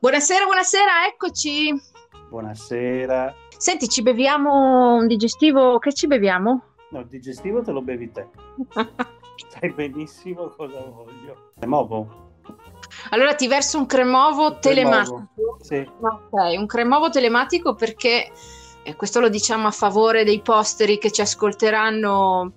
[0.00, 1.78] Buonasera, buonasera, eccoci.
[2.30, 3.34] Buonasera.
[3.54, 5.78] Senti, ci beviamo un digestivo?
[5.78, 6.62] Che ci beviamo?
[6.92, 8.26] No, il digestivo te lo bevi te.
[9.52, 11.52] Sai benissimo cosa voglio.
[11.58, 12.30] Cremovo.
[13.10, 15.28] Allora ti verso un cremovo, telematico.
[15.60, 15.86] Sì.
[16.00, 18.32] Ok, un cremovo telematico perché
[18.82, 22.52] eh, questo lo diciamo a favore dei posteri che ci ascolteranno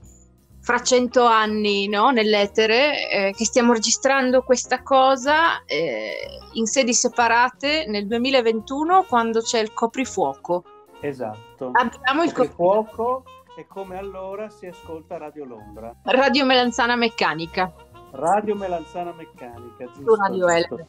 [0.64, 2.12] fra cento anni no?
[2.12, 6.16] nell'etere, eh, che stiamo registrando questa cosa eh,
[6.54, 10.64] in sedi separate nel 2021 quando c'è il coprifuoco.
[11.02, 11.72] Esatto.
[11.74, 13.26] Abbiamo il coprifuoco
[13.58, 15.94] e come allora si ascolta Radio Londra.
[16.04, 17.72] Radio Melanzana Meccanica.
[18.12, 19.86] Radio Melanzana Meccanica.
[19.92, 20.86] Giusto, Radio L.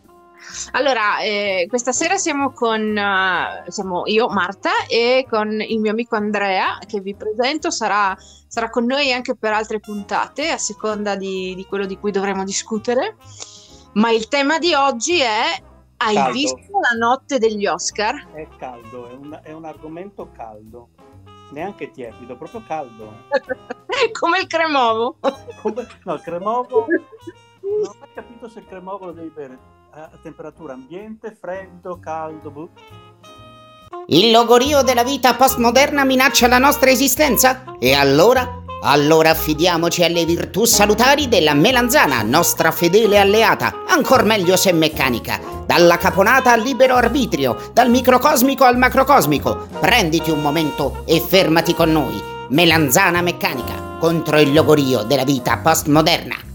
[0.73, 6.17] Allora, eh, questa sera siamo con uh, siamo io, Marta, e con il mio amico
[6.17, 11.55] Andrea, che vi presento, sarà, sarà con noi anche per altre puntate, a seconda di,
[11.55, 13.17] di, quello di cui dovremo discutere.
[13.95, 15.63] Ma il tema di oggi è:
[15.99, 16.33] hai caldo.
[16.33, 18.33] visto la notte degli Oscar?
[18.33, 20.89] È caldo, è un, è un argomento caldo.
[21.51, 23.13] Neanche tiepido, proprio caldo.
[24.19, 25.17] Come il cremovo.
[25.63, 26.87] Come, no, il cremovo.
[27.61, 32.51] Non ho capito se il cremovo lo devi bere a temperatura ambiente, freddo, caldo.
[32.51, 32.69] Buh.
[34.09, 37.63] Il logorio della vita postmoderna minaccia la nostra esistenza?
[37.79, 38.63] E allora?
[38.83, 45.41] Allora affidiamoci alle virtù salutari della melanzana, nostra fedele alleata, ancor meglio se meccanica.
[45.65, 49.69] Dalla caponata al libero arbitrio, dal microcosmico al macrocosmico.
[49.79, 52.21] Prenditi un momento e fermati con noi.
[52.49, 56.54] Melanzana meccanica contro il logorio della vita postmoderna.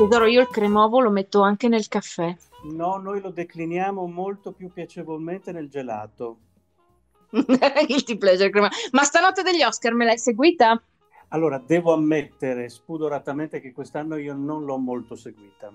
[0.00, 2.34] Tesoro, io il cremovo lo metto anche nel caffè.
[2.72, 6.38] No, noi lo decliniamo molto più piacevolmente nel gelato.
[7.28, 8.72] Guilty pleasure cremovo.
[8.92, 10.82] Ma stanotte degli Oscar me l'hai seguita?
[11.28, 15.70] Allora, devo ammettere spudoratamente che quest'anno io non l'ho molto seguita.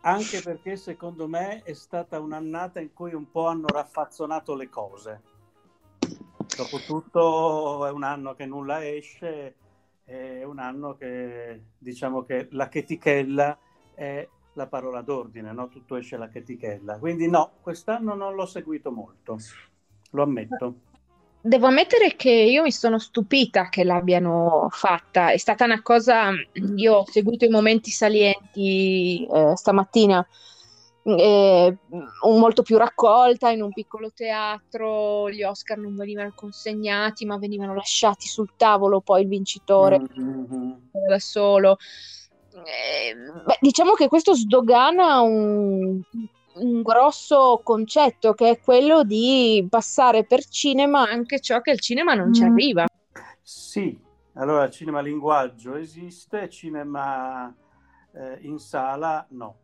[0.00, 5.20] Anche perché secondo me è stata un'annata in cui un po' hanno raffazzonato le cose.
[6.56, 9.54] Dopotutto è un anno che nulla esce,
[10.02, 13.58] è un anno che diciamo che la chetichella
[13.96, 15.68] è la parola d'ordine, no?
[15.68, 16.98] tutto esce la chetichella.
[16.98, 19.38] Quindi no, quest'anno non l'ho seguito molto,
[20.10, 20.74] lo ammetto.
[21.40, 26.30] Devo ammettere che io mi sono stupita che l'abbiano fatta, è stata una cosa,
[26.74, 30.26] io ho seguito i momenti salienti eh, stamattina,
[31.04, 31.76] eh,
[32.24, 38.26] molto più raccolta in un piccolo teatro, gli Oscar non venivano consegnati ma venivano lasciati
[38.26, 40.72] sul tavolo, poi il vincitore mm-hmm.
[41.08, 41.76] da solo.
[42.64, 46.00] Eh, beh, diciamo che questo sdogana un,
[46.54, 52.14] un, grosso concetto che è quello di passare per cinema anche ciò che il cinema
[52.14, 52.32] non mm.
[52.32, 52.86] ci arriva.
[53.42, 53.98] Sì,
[54.34, 57.54] allora il cinema linguaggio esiste, cinema
[58.14, 59.56] eh, in sala no.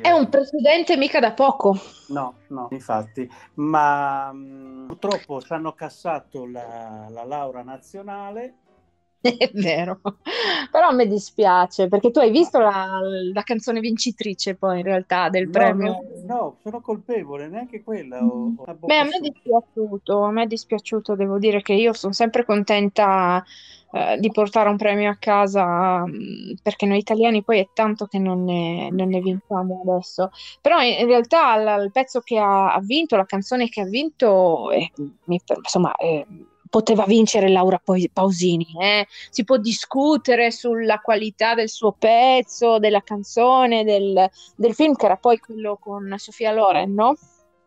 [0.00, 1.78] È un precedente mica da poco.
[2.08, 8.56] No, no, infatti, ma mh, mm, purtroppo ci hanno cassato la, la laurea nazionale
[9.38, 10.00] È vero,
[10.70, 13.00] però me dispiace perché tu hai visto la,
[13.32, 15.90] la canzone vincitrice poi in realtà del no, premio.
[16.26, 18.22] No, no, sono colpevole, neanche quella.
[18.22, 21.92] Ho, ho Beh, a me è dispiaciuto, a me è dispiaciuto, devo dire che io
[21.92, 23.44] sono sempre contenta
[23.92, 26.04] eh, di portare un premio a casa
[26.62, 30.30] perché noi italiani poi è tanto che non ne, non ne vinciamo adesso.
[30.60, 33.86] Però in, in realtà la, il pezzo che ha, ha, vinto, la canzone che ha
[33.86, 34.68] vinto,
[35.24, 35.94] mi, insomma...
[35.96, 36.26] Eh,
[36.76, 37.80] poteva vincere Laura
[38.12, 38.66] Pausini.
[38.78, 39.06] Eh?
[39.30, 45.16] Si può discutere sulla qualità del suo pezzo, della canzone, del, del, film, che era
[45.16, 47.16] poi quello con Sofia Loren, no?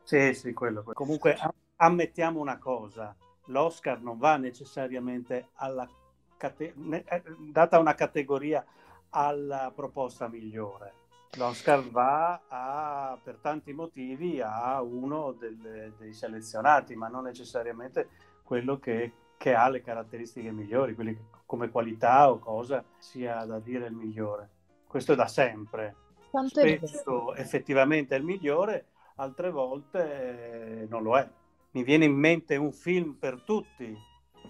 [0.04, 0.84] Sì, sì, quello.
[0.94, 1.36] Comunque
[1.78, 3.16] ammettiamo una cosa,
[3.46, 5.90] l'Oscar non va necessariamente alla
[6.38, 8.64] cate- eh, data una categoria
[9.10, 10.94] alla proposta migliore.
[11.38, 18.80] L'Oscar va a, per tanti motivi a uno del, dei selezionati, ma non necessariamente quello
[18.80, 23.86] che, che, ha le caratteristiche migliori, quelli che come qualità o cosa sia da dire
[23.86, 24.50] il migliore.
[24.88, 25.96] Questo è da sempre.
[26.32, 28.88] Quanto Spesso è effettivamente è il migliore,
[29.18, 31.30] altre volte non lo è.
[31.72, 33.96] Mi viene in mente un film per tutti.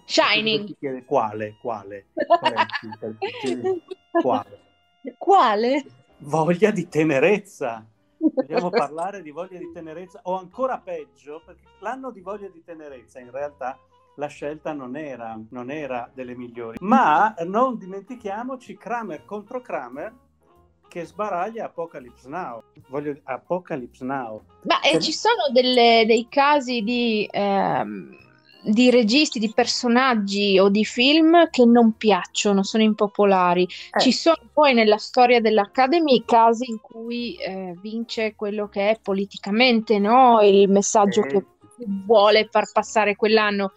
[0.06, 0.78] Shining.
[0.78, 1.58] Chiede, quale?
[1.60, 2.06] Quale?
[2.14, 2.66] Quale?
[4.22, 4.60] quale?
[5.18, 5.84] Quale?
[6.20, 7.86] Voglia di tenerezza.
[8.16, 13.20] Vogliamo parlare di voglia di tenerezza o ancora peggio, perché l'anno di voglia di tenerezza
[13.20, 13.78] in realtà
[14.20, 16.76] la scelta non era, non era delle migliori.
[16.80, 20.14] Ma non dimentichiamoci Kramer contro Kramer
[20.86, 22.62] che sbaraglia Apocalypse Now.
[22.88, 24.42] Voglio Apocalypse Now.
[24.64, 28.14] Ma eh, ci sono delle, dei casi di, ehm,
[28.62, 33.62] di registi, di personaggi o di film che non piacciono, sono impopolari.
[33.62, 34.00] Eh.
[34.00, 39.98] Ci sono poi nella storia dell'Academy casi in cui eh, vince quello che è politicamente
[39.98, 40.40] no?
[40.42, 41.26] il messaggio eh.
[41.26, 41.44] che
[42.04, 43.72] vuole far passare quell'anno.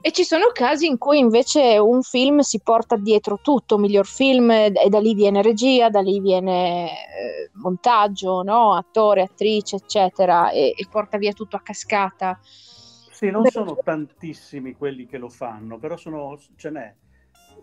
[0.00, 4.50] E ci sono casi in cui invece un film si porta dietro tutto, miglior film,
[4.50, 8.74] e da lì viene regia, da lì viene eh, montaggio, no?
[8.74, 12.38] attore, attrice, eccetera, e, e porta via tutto a cascata.
[12.42, 16.94] Sì, non sono tantissimi quelli che lo fanno, però sono, ce n'è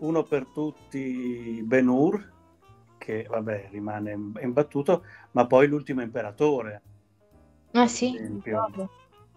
[0.00, 2.32] uno per tutti Ben Hur,
[2.98, 6.82] che vabbè rimane imbattuto, ma poi l'ultimo imperatore.
[7.72, 8.88] Ah sì, esempio,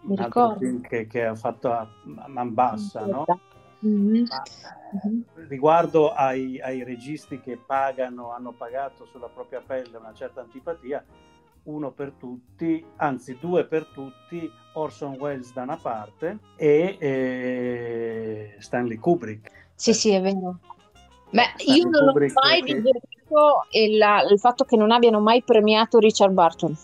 [0.02, 0.16] mi
[0.58, 1.88] film che, che, ha fatto a
[2.26, 3.24] man bassa, no?
[3.84, 4.24] Mm-hmm.
[4.26, 4.42] Ma,
[5.06, 5.48] mm-hmm.
[5.48, 11.04] riguardo ai, ai registi che pagano, hanno pagato sulla propria pelle una certa antipatia,
[11.64, 18.96] uno per tutti, anzi due per tutti, Orson Welles da una parte e eh, Stanley
[18.96, 19.50] Kubrick.
[19.74, 20.58] Sì, sì, è vero.
[21.30, 22.74] Beh, Stanley io non ho mai che...
[22.74, 26.76] digerito il, il fatto che non abbiano mai premiato Richard Barton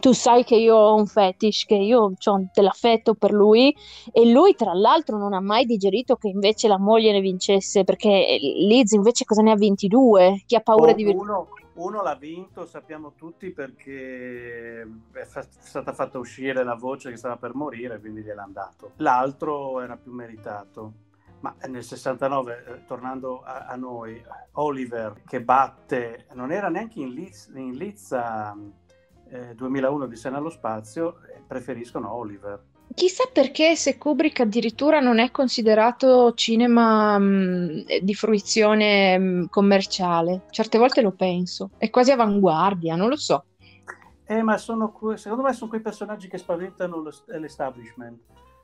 [0.00, 3.74] tu sai che io ho un fetish, che io ho dell'affetto per lui
[4.10, 8.38] e lui tra l'altro non ha mai digerito che invece la moglie ne vincesse perché
[8.40, 10.42] Liz invece cosa ne ha 22?
[10.46, 11.58] Chi ha paura oh, di vincere?
[11.80, 15.24] Uno l'ha vinto, sappiamo tutti, perché è
[15.60, 18.92] stata fatta uscire la voce che stava per morire, quindi gliel'ha dato.
[18.96, 20.92] L'altro era più meritato.
[21.40, 27.14] Ma nel 69, eh, tornando a, a, noi, Oliver che batte, non era neanche in,
[27.14, 28.54] Liz, in Lizza
[29.30, 32.62] eh, 2001 di Sena allo spazio, eh, preferiscono Oliver.
[32.92, 39.44] Chissà perché se Kubrick addirittura non è considerato cinema mh, mm, di fruizione mh, mm,
[39.46, 40.42] commerciale.
[40.50, 41.70] Certe volte lo penso.
[41.78, 43.44] È quasi avanguardia, non lo so.
[44.24, 48.20] Eh, ma sono, secondo me sono quei personaggi che spaventano l'establishment.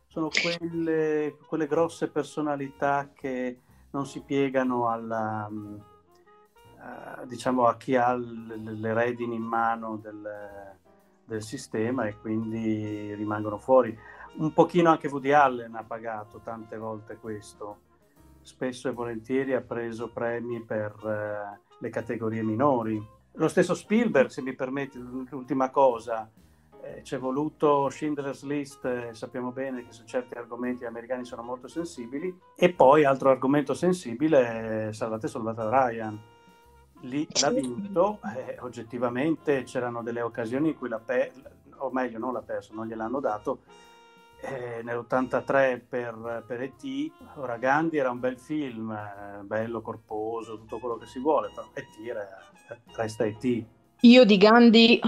[0.07, 3.61] Sono quelle, quelle grosse personalità che
[3.91, 5.77] non si piegano alla, mm,
[6.87, 10.29] a, diciamo, a chi ha le, le redini in mano del,
[11.25, 13.97] del sistema e quindi rimangono fuori
[14.37, 17.85] un pochino anche Woody Allen ha pagato tante volte questo.
[18.43, 23.03] Spesso e volentieri ha preso premi per eh, le categorie minori.
[23.33, 26.31] Lo stesso Spielberg, se mi permetti, l'ultima cosa,
[26.81, 31.43] eh, c'è voluto Schindler's List, eh, sappiamo bene che su certi argomenti gli americani sono
[31.43, 36.35] molto sensibili, e poi altro argomento sensibile, Salvate Salvata Ryan.
[37.01, 41.43] Lì l'ha vinto, eh, oggettivamente c'erano delle occasioni in cui l'ha perso,
[41.79, 43.61] o meglio non l'ha perso, non gliel'hanno dato,
[44.41, 47.11] eh, nell'83 per, per E.T.
[47.35, 51.69] Ora Gandhi era un bel film, eh, bello, corposo, tutto quello che si vuole, però
[51.73, 52.95] E.T.
[52.95, 53.65] resta E.T.
[54.01, 55.01] Io di Gandhi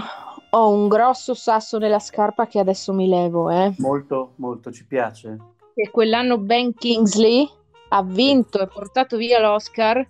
[0.51, 3.49] ho un grosso sasso nella scarpa che adesso mi levo.
[3.49, 3.73] Eh.
[3.77, 5.37] Molto, molto, ci piace.
[5.73, 7.47] E quell'anno Ben Kingsley
[7.89, 10.05] ha vinto e portato via l'Oscar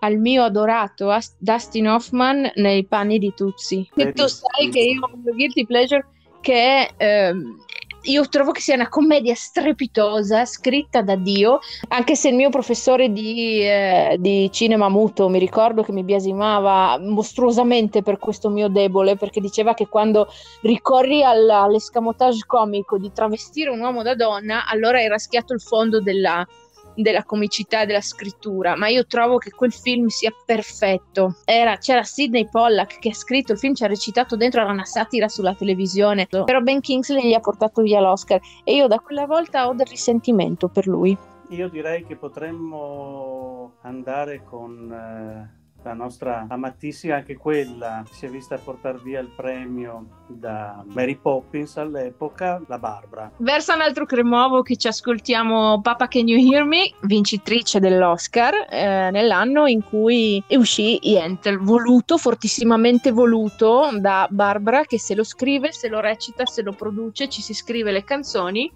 [0.00, 3.88] al mio adorato Dustin Hoffman nei panni di Tuzzi.
[3.94, 6.06] E tu sai che io ho un guilty pleasure
[6.40, 7.58] che è ehm,
[8.04, 11.58] io trovo che sia una commedia strepitosa, scritta da Dio,
[11.88, 16.98] anche se il mio professore di, eh, di, cinema muto mi ricordo che mi biasimava
[16.98, 20.28] mostruosamente per questo mio debole, perché diceva che quando
[20.62, 26.00] ricorri all, all'escamotage comico di travestire un uomo da donna, allora hai raschiato il fondo
[26.00, 26.46] della,
[26.94, 31.36] della comicità della scrittura, ma io trovo che quel film sia perfetto.
[31.44, 34.84] Era, c'era Sidney Pollack che ha scritto il film, ci ha recitato dentro, era una
[34.84, 39.26] satira sulla televisione, però Ben Kingsley gli ha portato via l'Oscar e io da quella
[39.26, 41.16] volta ho del risentimento per lui.
[41.50, 44.92] Io direi che potremmo andare con...
[44.92, 51.16] Eh la nostra amatissima, anche quella si è vista portare via il premio da Mary
[51.16, 53.30] Poppins all'epoca, la Barbara.
[53.38, 59.10] Verso un altro cremovo che ci ascoltiamo Papa Can You Hear Me, vincitrice dell'Oscar, eh,
[59.10, 65.88] nell'anno in cui uscì Yentl, voluto, fortissimamente voluto da Barbara che se lo scrive, se
[65.88, 68.70] lo recita, se lo produce, ci si scrive le canzoni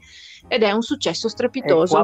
[0.49, 2.03] ed è un successo strepitoso.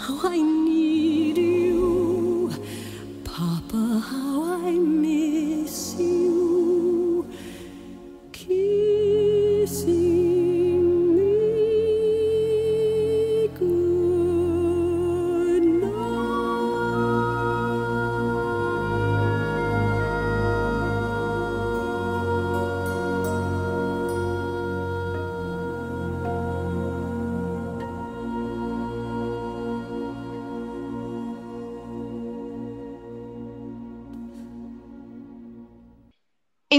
[0.00, 0.79] 好爱你。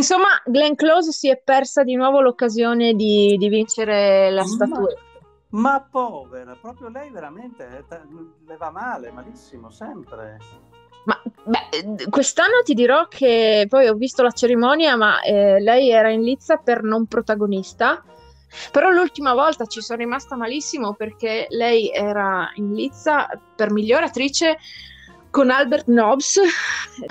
[0.02, 5.02] Insomma, Glenn Close si è persa di nuovo l'occasione di, di vincere la Ma, statuetta.
[5.50, 8.02] ma povera, proprio lei veramente eh, ta-
[8.48, 10.40] le va male, malissimo, sempre.
[11.06, 16.10] Ma beh, quest'anno ti dirò che poi ho visto la cerimonia, ma eh, lei era
[16.10, 18.04] in lizza per non protagonista.
[18.72, 24.58] Però l'ultima volta ci sono rimasta malissimo perché lei era in lizza per miglior attrice
[25.32, 26.40] con Albert Nobbs.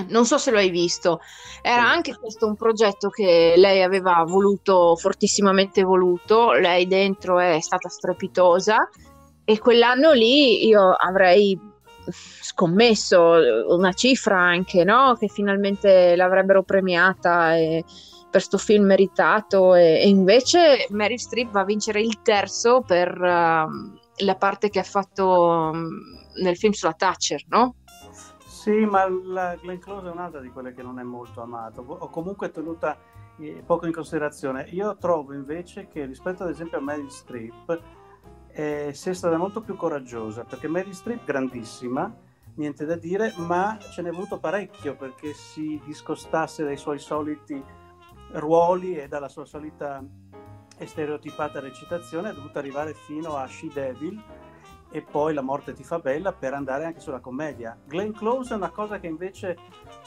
[0.09, 1.21] Non so se lo hai visto.
[1.63, 6.53] Era anche questo un progetto che lei aveva voluto, fortissimamente voluto.
[6.53, 8.89] Lei dentro è stata strepitosa
[9.45, 11.59] e quell'anno lì io avrei
[12.11, 15.17] scommesso una cifra anche, no?
[15.19, 17.85] Che finalmente l'avrebbero premiata e
[18.31, 23.09] per sto film meritato e, e invece Mary Streep va a vincere il terzo per
[23.09, 27.75] ehm, la parte che ha fatto mm, nel film sulla Thatcher, no?
[28.61, 32.11] Sì, ma la Glenn Close è un'altra di quelle che non è molto amato, o
[32.11, 32.95] comunque tenuta
[33.39, 34.67] eh, poco in considerazione.
[34.73, 37.83] Io trovo invece che rispetto ad esempio a Meryl Streep
[38.49, 42.15] eh, sia stata molto più coraggiosa, perché Meryl Streep grandissima,
[42.57, 47.65] niente da dire, ma ce n'è voluto parecchio perché si discostasse dai suoi soliti
[48.33, 50.05] ruoli e dalla sua solita
[50.77, 54.23] e stereotipata recitazione, è dovuta arrivare fino a She Devil
[54.91, 57.79] e poi La morte ti fa bella per andare anche sulla commedia.
[57.87, 59.57] Glenn Close è una cosa che invece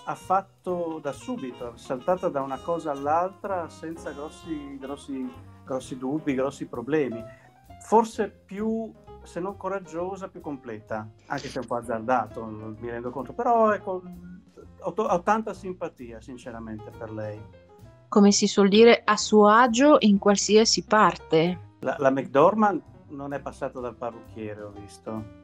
[0.06, 5.32] ha fatto da subito, è saltata da una cosa all'altra senza grossi, grossi,
[5.64, 7.24] grossi dubbi, grossi problemi.
[7.80, 8.92] Forse più,
[9.24, 13.72] se non coraggiosa, più completa, anche se è un po' azzardato, mi rendo conto, però
[13.74, 14.02] ecco,
[14.80, 17.42] ho, ho tanta simpatia sinceramente per lei.
[18.10, 21.72] Come si suol dire, a suo agio in qualsiasi parte.
[21.80, 25.42] La, la McDormand non è passata dal parrucchiere, ho visto.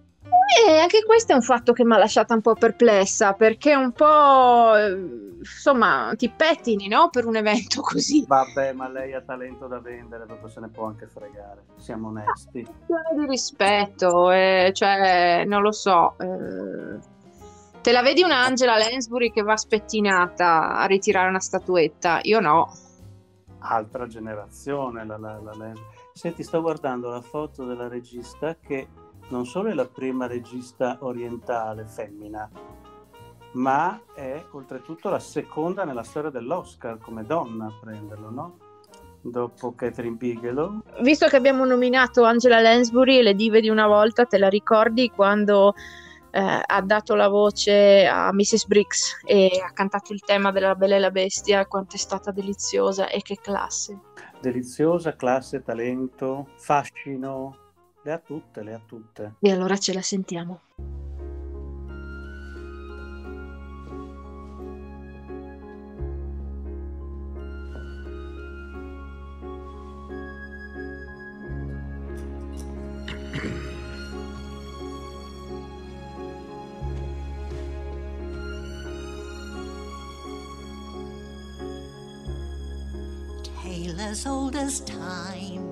[0.68, 3.92] E anche questo è un fatto che mi ha lasciata un po' perplessa, perché un
[3.94, 7.10] po', eh, insomma, ti pettini, no?
[7.10, 8.26] Per un evento così.
[8.28, 12.64] Vabbè, ma lei ha talento da vendere, proprio se ne può anche fregare, siamo onesti.
[12.64, 16.16] Questione di rispetto, eh, cioè, non lo so.
[16.20, 17.00] eh,
[17.82, 22.20] te la vedi un'Angela Lansbury che va spettinata a ritirare una statuetta?
[22.24, 22.74] Io no.
[23.60, 25.74] Altra generazione, la, la, la, la-
[26.20, 28.90] Senti, sto guardando la foto della regista che
[29.30, 32.52] non solo è la prima regista orientale femmina,
[33.54, 38.58] ma è oltretutto la seconda nella storia dell'Oscar come donna a prenderlo, no?
[39.22, 40.82] Dopo Catherine Bigelow.
[41.00, 45.10] Visto che abbiamo nominato Angela Lansbury e le dive di una volta, te la ricordi
[45.12, 45.74] quando
[46.32, 48.66] eh, ha dato la voce a Mrs.
[48.68, 53.08] Briggs e ha cantato il tema della Bella e la Bestia, quanto è stata deliziosa
[53.08, 54.09] e che classe.
[54.42, 57.56] Deliziosa, classe, talento, fascino,
[58.04, 59.36] le ha tutte, le ha tutte.
[59.42, 60.62] E allora ce la sentiamo.
[84.10, 85.72] As old as time,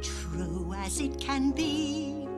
[0.00, 2.28] true as it can be.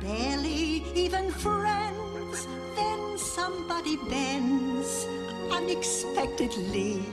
[0.00, 5.06] Barely even friends, then somebody bends
[5.52, 7.04] unexpectedly.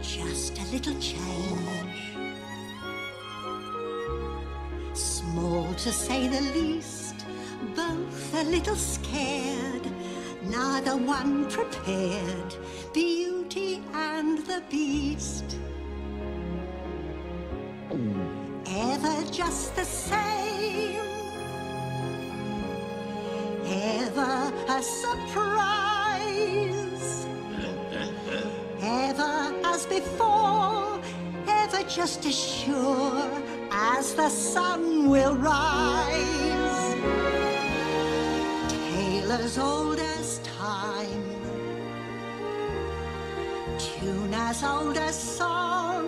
[0.00, 2.02] Just a little change,
[4.92, 7.01] small to say the least
[7.74, 9.86] both a little scared,
[10.42, 12.54] neither one prepared.
[12.92, 15.56] Beauty and the Beast.
[18.66, 21.00] Ever just the same,
[23.66, 26.26] ever a surprise,
[28.80, 31.00] ever as before,
[31.46, 33.30] ever just as sure
[33.70, 36.52] as the sun will rise
[39.40, 41.24] as old as time,
[43.78, 46.06] tune as old as song,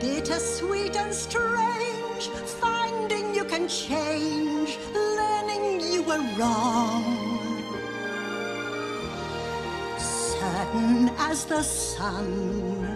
[0.00, 2.28] bitter, sweet, and strange,
[2.60, 7.04] finding you can change, learning you were wrong.
[9.98, 12.86] Certain as the sun,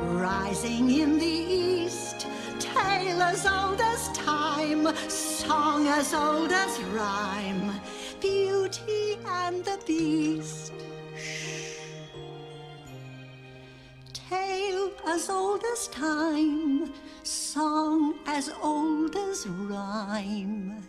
[0.00, 2.03] rising in the east
[2.74, 7.72] tale as old as time, song as old as rhyme,
[8.20, 10.72] Beauty and the Beast.
[14.12, 20.82] Tale as old as time, song as old as rhyme,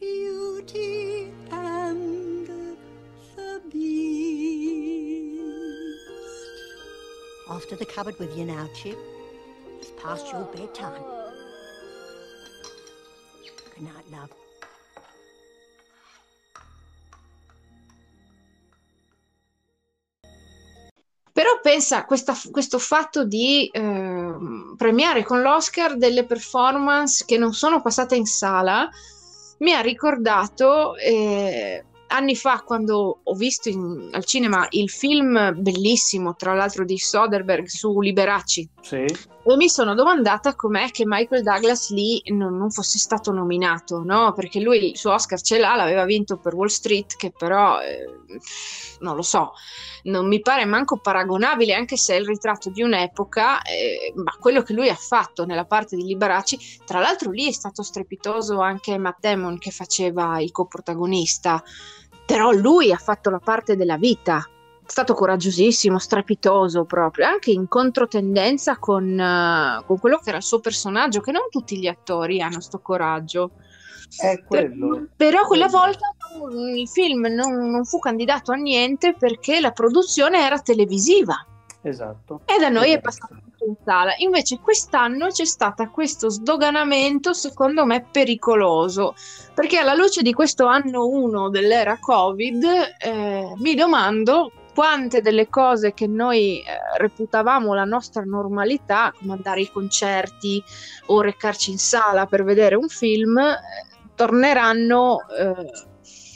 [0.00, 2.46] Beauty and
[3.36, 3.92] the Beast.
[7.68, 8.98] To the cupboard with you now, Chip.
[10.02, 11.04] Past your bedtime.
[13.76, 14.30] Good night, love.
[21.32, 27.54] Però pensa a questa- questo fatto di ehm, premiare con l'Oscar delle performance che non
[27.54, 28.88] sono passate in sala,
[29.60, 36.34] mi ha ricordato eh, anni fa quando ho visto in- al cinema il film bellissimo,
[36.34, 38.68] tra l'altro di Soderbergh su Liberace.
[38.82, 39.06] Sì,
[39.44, 44.32] E mi sono domandata com'è che Michael Douglas lì non, non fosse stato nominato, no?
[44.34, 48.06] Perché lui il suo Oscar ce l'ha, l'aveva vinto per Wall Street, che però, eh,
[49.00, 49.54] non lo so,
[50.04, 54.62] non mi pare manco paragonabile, anche se è il ritratto di un'epoca, eh, ma quello
[54.62, 58.96] che lui ha fatto nella parte di Liberace, tra l'altro lì è stato strepitoso anche
[58.96, 61.60] Matt Damon che faceva il coprotagonista,
[62.24, 64.46] però lui ha fatto la parte della vita.
[64.92, 70.42] È stato coraggiosissimo, strepitoso proprio, anche in controtendenza con, eh, con quello che era il
[70.42, 73.52] suo personaggio, che non tutti gli attori hanno sto coraggio.
[74.18, 75.06] è quello.
[75.16, 76.08] Però quella volta
[76.76, 81.42] il film non, non fu candidato a niente perché la produzione era televisiva
[81.80, 82.42] Esatto.
[82.44, 83.00] e da noi è Esatto.
[83.00, 84.12] passato tutto in sala.
[84.18, 89.14] Invece quest'anno c'è stato questo sdoganamento, secondo me, pericoloso,
[89.54, 92.62] perché alla luce di questo anno 1 dell'era Covid,
[92.98, 96.64] eh, mi domando quante delle cose che noi eh,
[96.96, 100.62] reputavamo la nostra normalità, come andare ai concerti
[101.06, 103.60] o recarci in sala per vedere un film, eh,
[104.14, 105.70] torneranno eh,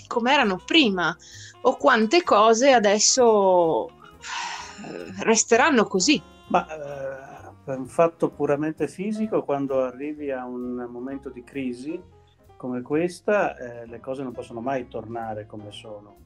[0.06, 1.16] come erano prima,
[1.62, 6.22] o quante cose adesso eh, resteranno così.
[6.48, 12.00] Ma eh, un fatto puramente fisico, quando arrivi a un momento di crisi
[12.56, 16.25] come questa, eh, le cose non possono mai tornare come sono.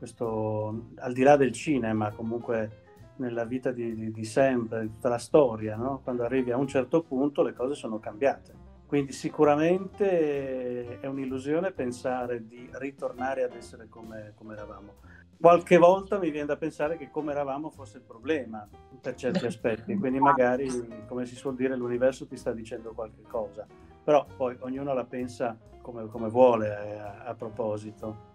[0.00, 5.10] Questo al di là del cinema, comunque nella vita di, di- di sempre, di tutta
[5.10, 6.00] la storia, no?
[6.02, 8.54] quando arrivi a un certo punto le cose sono cambiate.
[8.86, 14.94] Quindi sicuramente è un'illusione pensare di ritornare ad essere come, come eravamo.
[15.38, 18.66] qualche volta mi viene da pensare che come eravamo fosse il problema
[19.02, 20.66] per certi aspetti, quindi magari,
[21.06, 23.66] come si suol dire, l'universo ti sta dicendo qualche cosa,
[24.02, 28.28] però poi ognuno la pensa come, come vuole a, eh, a proposito.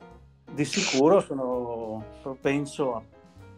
[0.51, 3.03] Di sicuro sono propenso a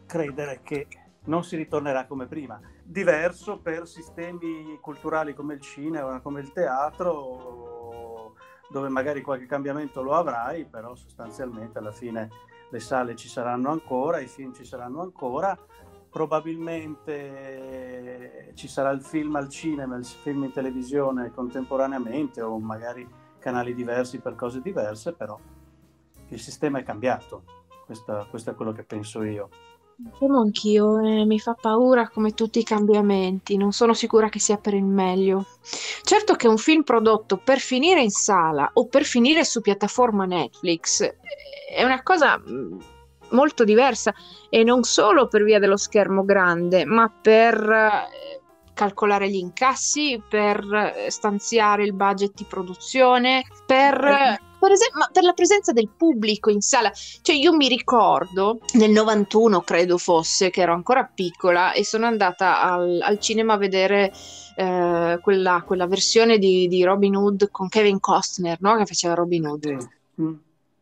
[0.06, 0.88] credere che
[1.26, 2.60] non si ritornerà come prima.
[2.84, 8.34] Diverso per sistemi culturali come il cinema, come il teatro,
[8.70, 12.30] dove magari qualche cambiamento lo avrai, però sostanzialmente alla fine
[12.70, 15.58] le sale ci saranno ancora, i film ci saranno ancora,
[16.10, 23.08] probabilmente ci sarà il film al cinema, il film in televisione contemporaneamente o magari
[23.40, 25.40] canali diversi per cose diverse, però
[26.30, 27.44] il sistema è cambiato,
[27.86, 29.50] questo, questo è quello che penso io.
[30.20, 34.58] Temo anch'io, eh, mi fa paura come tutti i cambiamenti, non sono sicura che sia
[34.58, 35.46] per il meglio.
[36.04, 41.02] Certo che un film prodotto per finire in sala o per finire su piattaforma Netflix
[41.02, 41.16] eh,
[41.76, 42.80] è una cosa mm,
[43.30, 44.14] molto diversa
[44.50, 48.42] e non solo per via dello schermo grande, ma per eh,
[48.76, 55.34] calcolare gli incassi, per eh, stanziare il budget di produzione, per per, esempio, per la
[55.34, 56.92] presenza del pubblico in sala.
[56.94, 62.62] Cioè, io mi ricordo nel 91, credo fosse, che ero ancora piccola e sono andata
[62.62, 64.12] al, al cinema a vedere
[64.56, 68.78] eh, quella, quella, versione di, di, Robin Hood con Kevin Costner, no?
[68.78, 69.88] Che faceva Robin Hood.
[70.22, 70.34] Mm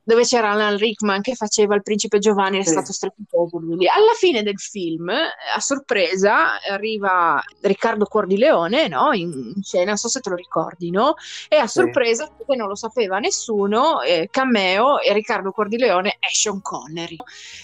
[0.06, 2.70] dove c'era Alan Rickman che faceva il principe Giovanni, è sì.
[2.70, 3.88] stato strepitoso lui.
[3.88, 9.12] Alla fine del film, a sorpresa, arriva Riccardo Cuordileone no?
[9.13, 11.15] in, scena, non so se te lo ricordi, no?
[11.50, 12.32] E a sorpresa, sì.
[12.38, 17.18] perché non lo sapeva nessuno, eh, cameo e Riccardo Cuordileone è Sean Connery.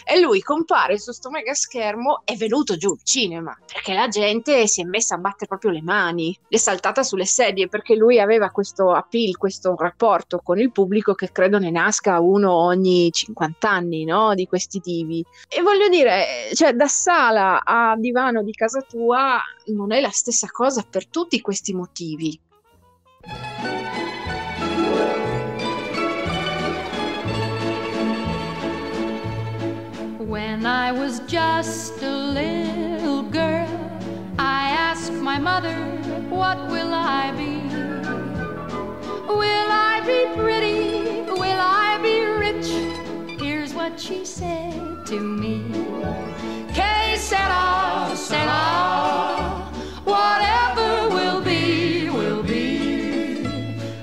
[0.04, 4.66] E lui compare su sto mega schermo, è venuto giù il cinema, perché la gente
[4.66, 8.50] si è messa a battere proprio le mani, è saltata sulle sedie, perché lui aveva
[8.50, 14.04] questo appeal, questo rapporto con il pubblico che credo ne nasca uno ogni 50 anni,
[14.06, 14.34] no?
[14.34, 15.24] Di questi tipi.
[15.48, 20.48] E voglio dire, cioè, da sala a divano di casa tua non è la stessa
[20.48, 22.40] cosa per tutti questi motivi.
[30.18, 33.68] When I was just a little girl,
[34.38, 35.92] I asked my mother,
[36.32, 37.62] What will I be?
[39.28, 40.71] Will I be pretty?
[44.02, 45.62] She said to me.
[46.74, 49.70] Que sera, sera,
[50.04, 53.44] whatever will be, will be.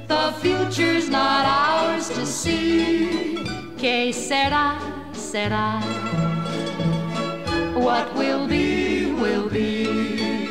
[0.06, 3.44] The future's not ours to see.
[3.76, 4.78] Que sera,
[5.14, 5.80] sera,
[7.74, 10.46] what will be, will be.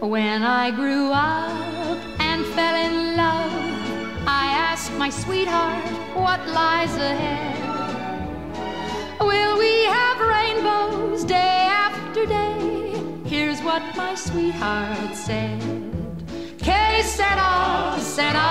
[0.00, 3.53] When I grew up and fell in love,
[4.98, 7.54] my sweetheart what lies ahead.
[9.20, 13.02] Will we have rainbows day after day?
[13.24, 15.60] Here's what my sweetheart said.
[16.58, 18.50] k Que sera, sera,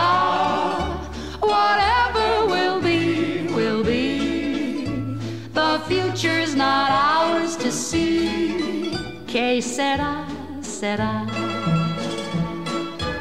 [1.40, 5.18] whatever will be, will be.
[5.54, 8.98] The future's not ours to see.
[9.28, 10.28] k Que sera,
[10.62, 11.26] sera.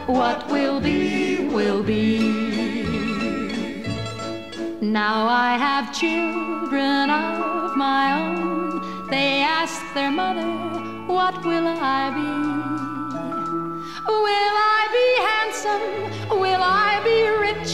[0.07, 2.62] What will be, will be.
[4.93, 9.07] Now I have children of my own.
[9.09, 10.51] They ask their mother,
[11.07, 12.33] What will I be?
[14.07, 16.39] Will I be handsome?
[16.39, 17.73] Will I be rich?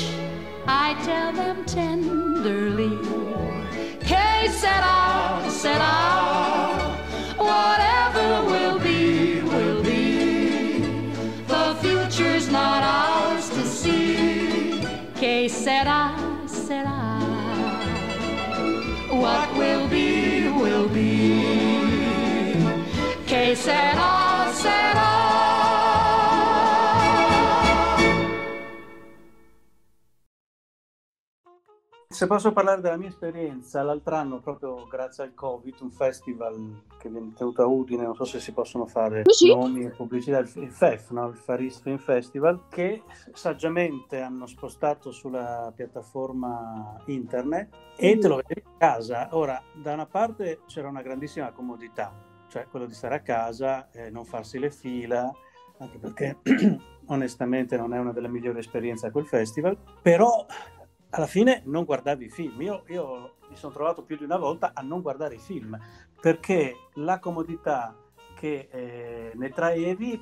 [0.69, 2.97] I tell them tenderly.
[4.07, 5.97] Que sera, sera,
[7.37, 10.79] whatever will be, will be.
[11.49, 14.87] The future's not ours to see.
[15.17, 16.18] Que sera será.
[19.19, 19.68] What will
[32.19, 37.09] Se posso parlare della mia esperienza, l'altro anno, proprio grazie al Covid, un festival che
[37.09, 39.55] viene tenuto a Udine, non so se si possono fare sì.
[39.55, 41.29] nomi e pubblicità, il FEF, no?
[41.29, 48.65] il Faris Film Festival, che saggiamente hanno spostato sulla piattaforma internet e te lo vedi
[48.65, 49.29] a casa.
[49.37, 52.13] Ora, da una parte c'era una grandissima comodità,
[52.49, 55.31] cioè quello di stare a casa, e non farsi le fila,
[55.79, 56.39] anche perché
[57.07, 60.45] onestamente non è una delle migliori esperienze a quel festival, però
[61.11, 62.61] alla fine non guardavi i film.
[62.61, 65.79] Io, io, mi sono trovato più di una volta a non guardare i film
[66.21, 67.97] perché la comodità
[68.35, 70.21] che eh, ne traevi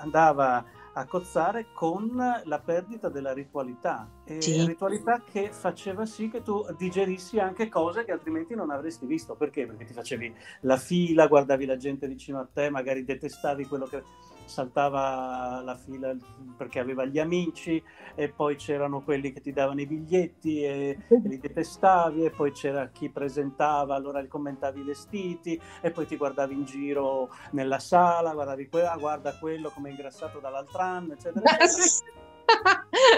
[0.00, 4.64] andava a cozzare con la perdita della ritualità Sì.
[4.66, 9.34] ritualità che faceva sì che tu digerissi anche cose che altrimenti non avresti visto.
[9.34, 9.66] Perché?
[9.66, 14.02] Perché ti facevi la fila, guardavi la gente vicino a te, magari detestavi quello che
[14.44, 16.14] saltava la fila
[16.56, 17.82] perché aveva gli amici
[18.14, 22.52] e poi c'erano quelli che ti davano i biglietti e, e li detestavi e poi
[22.52, 27.78] c'era chi presentava, allora gli commentavi i vestiti e poi ti guardavi in giro nella
[27.78, 32.20] sala, guardavi que- ah, guarda quello come è ingrassato dall'altro anno, eccetera, eccetera.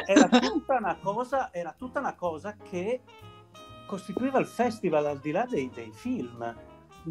[0.06, 3.00] Era tutta una cosa, era tutta una cosa che
[3.86, 6.54] costituiva il festival al di là dei, dei film.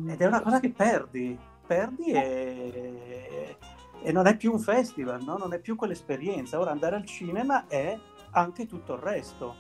[0.08, 3.58] Ed è una cosa che perdi, perdi e,
[4.04, 5.38] e non è più un festival, no?
[5.38, 6.60] non è più quell'esperienza.
[6.60, 7.98] Ora andare al cinema è
[8.32, 9.56] anche tutto il resto.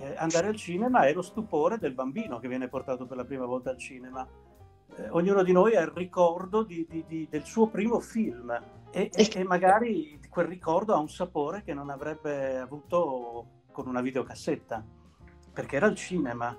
[0.00, 3.46] Eh, andare al cinema è lo stupore del bambino che viene portato per la prima
[3.46, 4.26] volta al cinema.
[4.96, 8.50] Eh, ognuno di noi ha il ricordo di- di- di- del suo primo film
[8.90, 14.00] e, e- e magari quel ricordo ha un sapore che non avrebbe avuto con una
[14.00, 14.84] videocassetta,
[15.52, 16.54] perché era il cinema.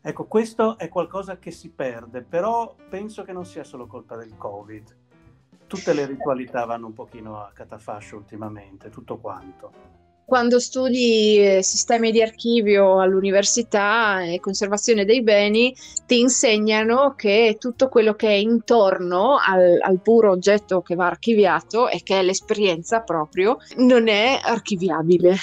[0.00, 4.36] Ecco, questo è qualcosa che si perde, però penso che non sia solo colpa del
[4.36, 4.96] Covid.
[5.72, 9.72] Tutte le ritualità vanno un pochino a catafascio ultimamente, tutto quanto.
[10.22, 17.88] Quando studi eh, sistemi di archivio all'università e conservazione dei beni, ti insegnano che tutto
[17.88, 23.00] quello che è intorno al, al puro oggetto che va archiviato e che è l'esperienza
[23.00, 25.36] proprio, non è archiviabile.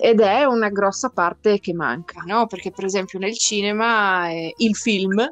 [0.00, 2.48] Ed è una grossa parte che manca, no?
[2.48, 5.24] Perché per esempio nel cinema eh, il film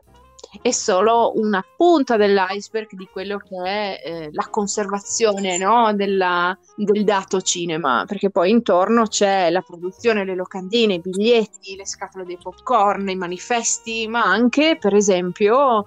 [0.62, 5.92] è solo una punta dell'iceberg di quello che è eh, la conservazione no?
[5.94, 11.86] della- del dato cinema, perché poi intorno c'è la produzione, le locandine, i biglietti, le
[11.86, 15.86] scatole dei popcorn, i manifesti, ma anche per esempio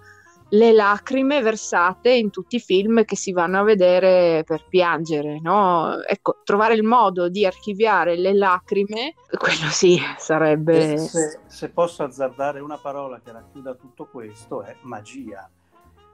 [0.49, 6.01] le lacrime versate in tutti i film che si vanno a vedere per piangere, no?
[6.03, 10.97] Ecco, trovare il modo di archiviare le lacrime, quello sì, sarebbe...
[10.97, 15.49] Se, se posso azzardare una parola che racchiuda tutto questo è magia.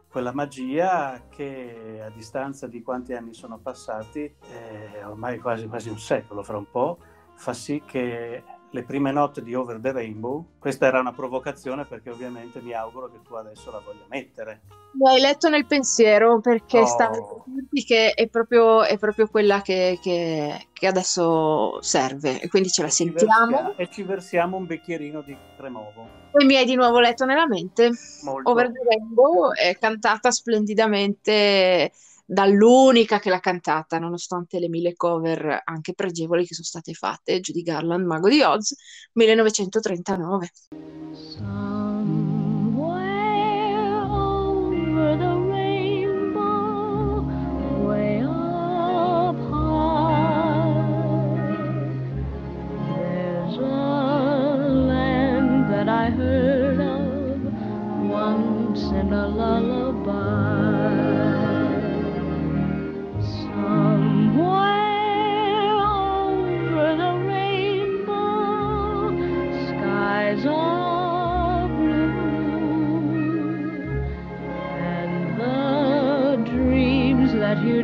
[0.10, 6.00] Quella magia che a distanza di quanti anni sono passati, eh, ormai quasi, quasi un
[6.00, 6.98] secolo fra un po',
[7.36, 12.10] fa sì che le prime note di Over the Rainbow, questa era una provocazione perché
[12.10, 14.62] ovviamente mi auguro che tu adesso la voglia mettere.
[14.93, 16.86] Mi hai letto nel pensiero perché Oh.
[16.86, 17.45] stavo
[17.86, 22.89] che è proprio, è proprio quella che, che- che adesso serve e quindi ce la
[22.89, 23.51] Ci sentiamo.
[23.51, 26.08] versia- e ci versiamo un bicchierino di Tremovo.
[26.32, 27.91] Poi mi hai di nuovo letto nella mente.
[28.23, 28.49] Molto.
[28.49, 31.91] Over the Rainbow è cantata splendidamente
[32.26, 37.62] dall'unica che l'ha cantata, nonostante le mille cover anche pregevoli che sono state fatte, Judy
[37.62, 38.76] Garland, Mago di Oz,
[39.14, 40.50] 1939.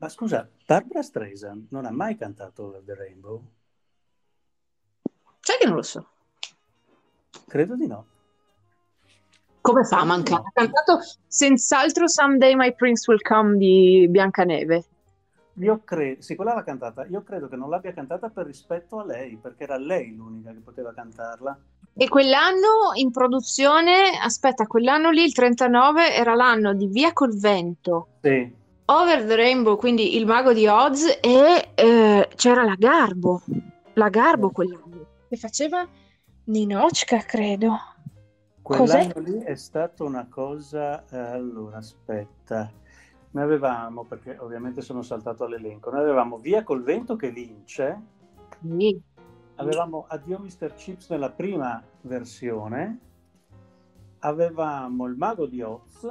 [0.00, 3.42] Ma scusa, Barbara Streisand non ha mai cantato Over the Rainbow?
[5.40, 6.06] Sai che non lo so.
[7.46, 8.06] Credo di no.
[9.60, 10.42] Come fa a mancare?
[10.42, 14.84] Ha cantato senz'altro Someday My Prince Will Come di Biancaneve.
[15.54, 17.04] Io credo, sì, quella l'ha cantata.
[17.06, 20.60] Io credo che non l'abbia cantata per rispetto a lei, perché era lei l'unica che
[20.60, 21.58] poteva cantarla.
[21.94, 28.18] E quell'anno in produzione, aspetta, quell'anno lì, il 39, era l'anno di Via col vento,
[28.22, 28.54] Sì,
[28.90, 33.42] Over the Rainbow, quindi Il mago di Oz, e eh, c'era la Garbo,
[33.94, 35.86] la Garbo quell'anno, che faceva
[36.44, 37.76] Ninochka, credo.
[38.62, 39.12] Cos'è?
[39.12, 41.04] quell'anno lì è stata una cosa.
[41.10, 42.70] eh, allora, aspetta.
[43.32, 48.00] Noi avevamo, perché ovviamente sono saltato all'elenco, noi avevamo Via col vento che vince,
[48.62, 48.98] Sì.
[49.56, 50.72] avevamo Addio Mr.
[50.72, 52.98] Chips nella prima versione,
[54.20, 56.08] avevamo Il mago di Oz,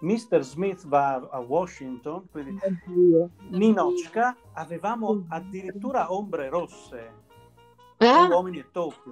[0.00, 0.40] Mr.
[0.40, 2.58] Smith va a Washington, quindi.
[3.48, 7.12] Ninochka, avevamo addirittura Ombre Rosse,
[7.98, 8.26] Eh?
[8.28, 9.10] Uomini e Topi.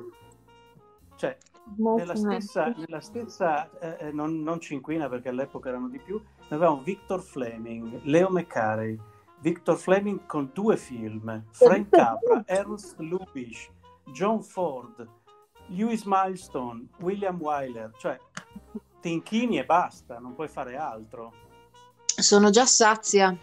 [1.16, 1.36] Cioè,
[1.74, 6.82] nella stessa, nella stessa eh, eh, non, non cinquina perché all'epoca erano di più, avevamo
[6.82, 8.98] Victor Fleming, Leo McCarey,
[9.40, 13.70] Victor Fleming con due film, Frank Capra, Ernst Lubitsch,
[14.12, 15.08] John Ford,
[15.68, 18.18] Lewis Milestone, William Wyler, cioè
[19.06, 21.32] ti inchini e basta, non puoi fare altro.
[22.04, 23.36] Sono già sazia.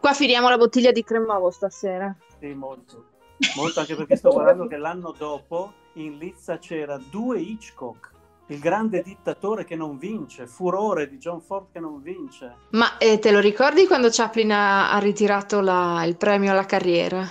[0.00, 2.14] Qua finiamo la bottiglia di Cremavo stasera.
[2.40, 3.12] Sì, molto.
[3.56, 8.12] Molto anche perché sto guardando che l'anno dopo in lizza c'era due Hitchcock,
[8.46, 12.54] il grande dittatore che non vince, furore di John Ford che non vince.
[12.70, 17.26] Ma eh, te lo ricordi quando Chaplin ha, ha ritirato la- il premio alla carriera?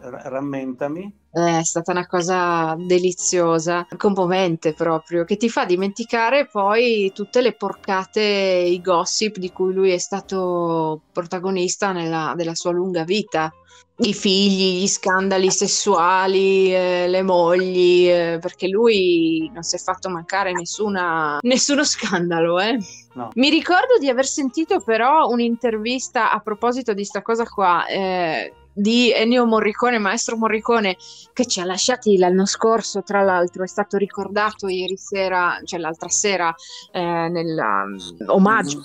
[0.00, 1.12] Ra- rammentami.
[1.32, 7.52] Eh, È stata una cosa deliziosa, commovente proprio, che ti fa dimenticare poi tutte le
[7.52, 13.52] porcate, i gossip di cui lui è stato protagonista nella, della sua lunga vita.
[14.00, 20.08] I figli, gli scandali sessuali, eh, le mogli, eh, perché lui non si è fatto
[20.08, 22.78] mancare nessuna, nessuno scandalo, eh.
[23.14, 23.30] No.
[23.34, 29.12] Mi ricordo di aver sentito però un'intervista a proposito di sta cosa qua, eh, di
[29.12, 30.96] Ennio Morricone, maestro Morricone,
[31.32, 36.08] che ci ha lasciati l'anno scorso, tra l'altro, è stato ricordato ieri sera, cioè l'altra
[36.08, 36.54] sera,
[36.92, 38.82] eh, nel um, omaggio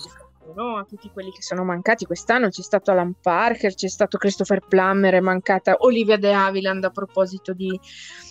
[0.54, 2.48] no, a tutti quelli che sono mancati quest'anno.
[2.48, 7.52] C'è stato Alan Parker, c'è stato Christopher Plummer, è mancata Olivia De Havilland a proposito
[7.52, 7.78] di,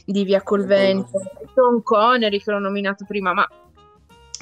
[0.06, 1.19] di Via col Vento,
[1.54, 3.47] Tom Connery che l'ho nominato prima, ma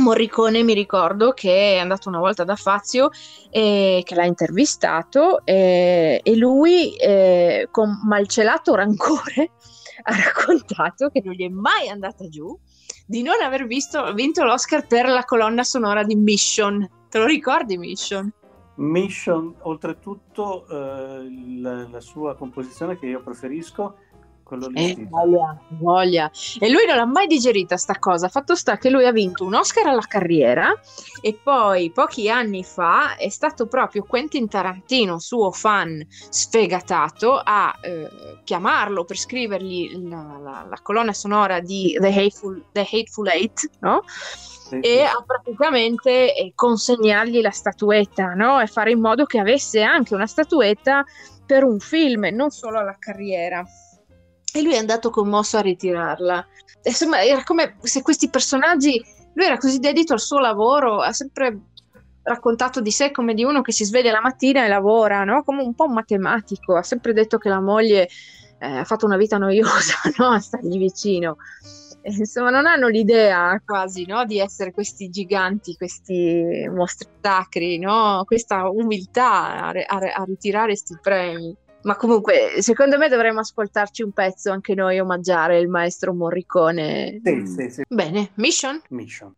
[0.02, 3.10] Morricone mi ricordo che è andato una volta da Fazio
[3.50, 9.52] e che l'ha intervistato e, e lui eh, con malcelato rancore
[10.04, 12.58] ha raccontato che non gli è mai andata giù
[13.06, 16.90] di non aver visto, vinto l'Oscar per la colonna sonora di Mission.
[17.10, 18.32] Te lo ricordi Mission?
[18.76, 21.28] Mission, oltretutto eh,
[21.60, 23.98] la, la sua composizione che io preferisco,
[24.52, 24.92] quello lì.
[24.92, 26.32] Eh, voglia, voglia.
[26.60, 28.28] E lui non l'ha mai digerita sta cosa.
[28.28, 30.74] Fatto sta che lui ha vinto un Oscar alla carriera
[31.22, 38.10] e poi pochi anni fa è stato proprio Quentin Tarantino, suo fan sfegatato, a eh,
[38.44, 44.04] chiamarlo per scrivergli la, la- la colonna sonora di The Hateful, The Hateful Eight, no?
[44.82, 48.60] E a praticamente eh, consegnargli la statuetta, no?
[48.60, 51.04] E fare in modo che avesse anche una statuetta
[51.46, 53.66] per un film e non solo alla carriera.
[54.54, 56.46] E lui è andato commosso a ritirarla.
[56.84, 59.02] Insomma, era come se questi personaggi,
[59.34, 61.60] lui era così dedito al suo lavoro, ha sempre
[62.24, 65.44] raccontato di sé come di uno che si sveglia la mattina e lavora, no?
[65.44, 68.08] Come un po' un matematico, ha sempre detto che la moglie
[68.60, 70.28] eh, ha fatto una vita noiosa, no?
[70.28, 71.38] A stargli vicino.
[72.02, 74.26] E, insomma, non hanno l'idea quasi, no?
[74.26, 77.80] Di essere questi giganti, questi mostri sacri?
[78.26, 81.56] Questa umiltà a, a- a ritirare questi premi.
[81.84, 87.22] Ma comunque, secondo me dovremmo ascoltarci un pezzo anche noi, omaggiare il maestro Morricone.
[87.24, 87.82] Sì, sì, sì.
[87.88, 88.82] Bene, Mission?
[88.90, 89.34] Mission.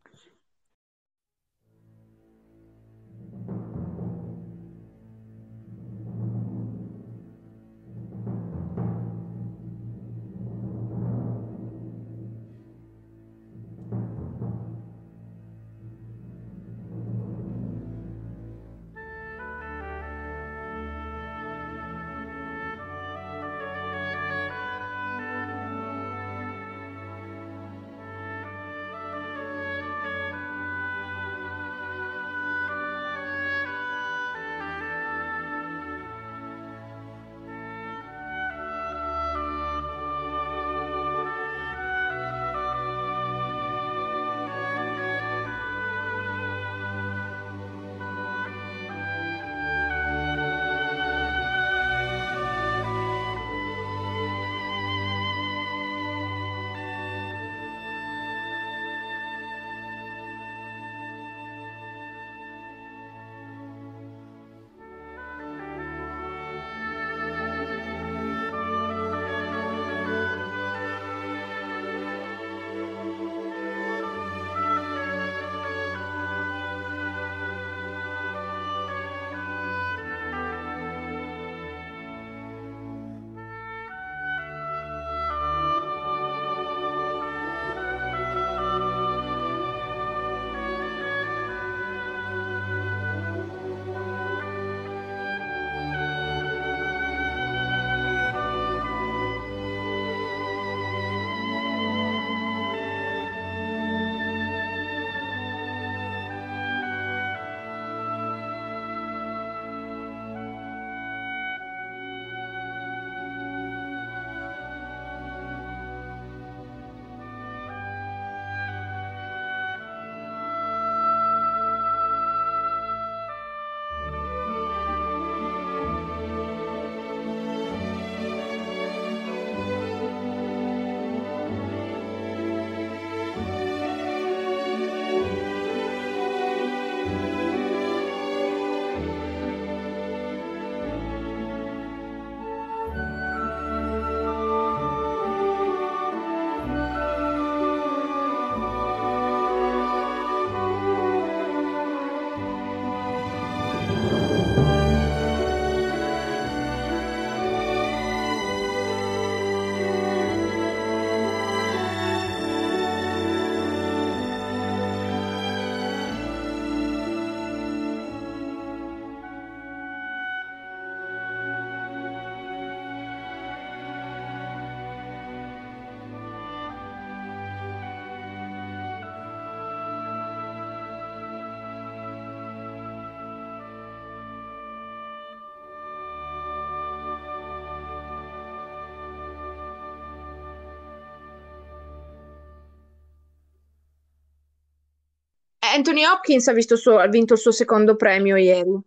[195.76, 198.80] Anthony Hopkins ha, suo- ha vinto il suo secondo premio ieri.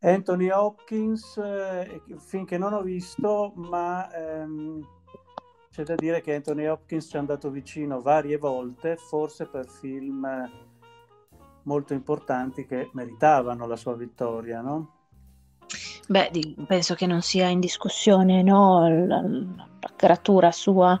[0.00, 4.84] Anthony Hopkins, eh, film che non ho visto, ma ehm,
[5.70, 10.24] c'è da dire che Anthony Hopkins ci è andato vicino varie volte, forse per film
[10.24, 10.50] eh,
[11.62, 14.96] molto importanti che meritavano la sua vittoria, no?
[16.08, 21.00] Beh, di- penso che non sia in discussione, no, la, la caratura sua.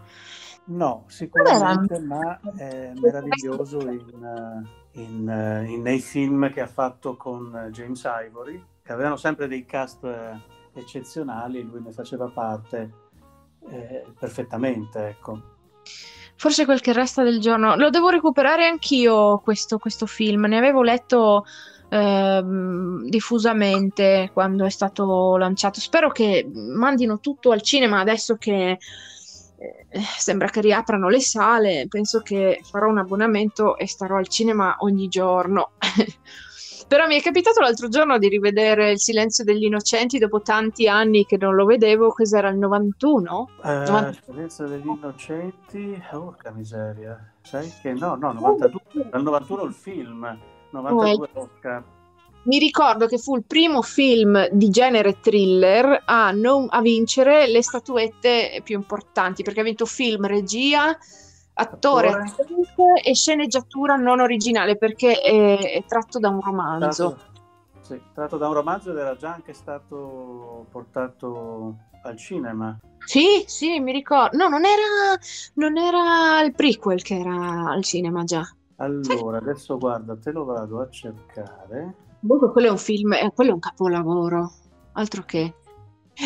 [0.64, 7.16] No, sicuramente, ma è meraviglioso in, eh, in, eh, in- nei film che ha fatto
[7.16, 10.38] con eh, James Ivory, che avevano sempre dei cast eh,
[10.74, 12.92] eccezionali, lui ne faceva parte
[13.68, 15.50] eh, perfettamente, ecco.
[16.36, 17.76] Forse quel che resta del giorno.
[17.76, 20.46] Lo devo recuperare anch'io questo, questo film.
[20.46, 21.44] Ne avevo letto
[21.88, 25.78] ehm, diffusamente quando è stato lanciato.
[25.78, 28.78] Spero che mandino tutto al cinema adesso che
[30.18, 31.86] sembra che riaprano le sale.
[31.88, 35.72] Penso che farò un abbonamento e starò al cinema ogni giorno.
[36.92, 41.24] Però mi è capitato l'altro giorno di rivedere Il silenzio degli innocenti dopo tanti anni
[41.24, 42.10] che non lo vedevo.
[42.10, 43.48] Cos'era il 91?
[43.64, 49.72] Eh, Novanta- Silenzio degli innocenti, porca miseria, sai che no, no, 92, dal 91 il
[49.72, 50.38] film,
[50.70, 51.82] 92 Oscar.
[52.44, 57.62] Mi ricordo che fu il primo film di genere thriller a, non- a vincere le
[57.62, 60.96] statuette più importanti, perché ha vinto film, regia,
[61.54, 67.14] attore, attrice e sceneggiatura non originale, perché è, è tratto da un romanzo.
[67.14, 67.30] Tratto,
[67.82, 72.76] sì, tratto da un romanzo ed era già anche stato portato al cinema.
[73.04, 74.36] Sì, sì, mi ricordo.
[74.36, 75.16] No, non era,
[75.54, 78.42] non era il prequel che era al cinema già.
[78.76, 81.94] Allora, adesso guarda, te lo vado a cercare.
[82.22, 84.52] Comunque quello è un film, eh, quello è un capolavoro,
[84.92, 85.54] altro che.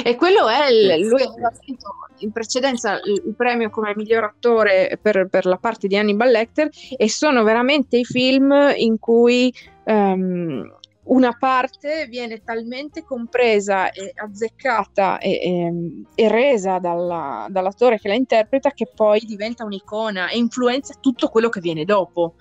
[0.05, 1.89] E quello è, il- lui aveva vinto
[2.19, 7.09] in precedenza il, premio come miglior attore per, per la parte di Hannibal Lecter e
[7.09, 9.53] sono veramente i film in cui
[9.85, 10.75] ehm,
[11.05, 18.15] una parte viene talmente compresa e azzeccata e, e- e resa dalla- dall'attore che la
[18.15, 22.35] interpreta che poi diventa un'icona e influenza tutto quello che viene dopo.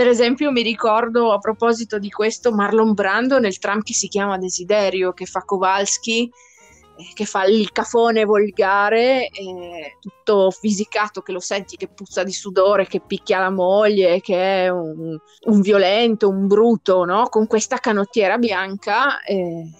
[0.00, 4.38] Per esempio, mi ricordo a proposito di questo Marlon Brando nel tram che si chiama
[4.38, 6.22] Desiderio, che fa Kowalski,
[6.96, 12.32] eh, che fa il cafone volgare, eh, tutto fisicato, che lo senti che puzza di
[12.32, 17.28] sudore, che picchia la moglie, che è un, un violento, un bruto, no?
[17.28, 19.20] Con questa canottiera bianca.
[19.24, 19.70] eh,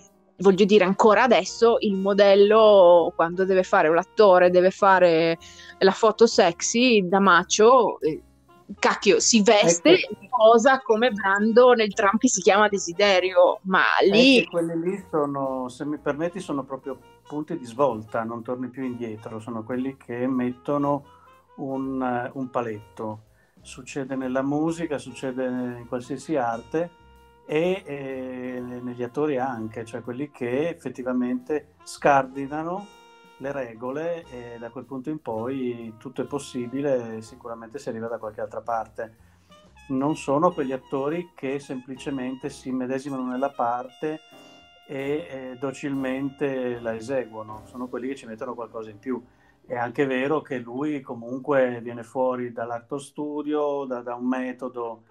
[0.41, 5.39] voglio dire, ancora adesso il modello, quando deve fare un attore, deve fare
[5.79, 7.99] la foto sexy da macio.
[8.01, 8.25] eh,
[8.79, 10.21] cacchio, si veste Ecco.
[10.21, 15.05] e posa come Brando nel tram che si chiama Desiderio, ma lì che quelli lì
[15.11, 19.97] sono, se mi permetti, sono proprio punti di svolta, non torni più indietro, sono quelli
[19.97, 21.05] che mettono
[21.57, 23.25] un, eh, un paletto.
[23.63, 26.91] Succede nella musica, succede in qualsiasi arte
[27.47, 32.99] e eh, negli attori anche, cioè quelli che effettivamente scardinano
[33.41, 38.19] le regole e da quel punto in poi tutto è possibile sicuramente si arriva da
[38.19, 39.29] qualche altra parte
[39.91, 44.21] non sono quegli attori che semplicemente si medesimano nella parte
[44.87, 49.23] e eh, docilmente la eseguono, sono quelli che ci mettono qualcosa in più.
[49.65, 55.05] È anche vero che lui comunque viene fuori dall'arto studio, da, da un metodo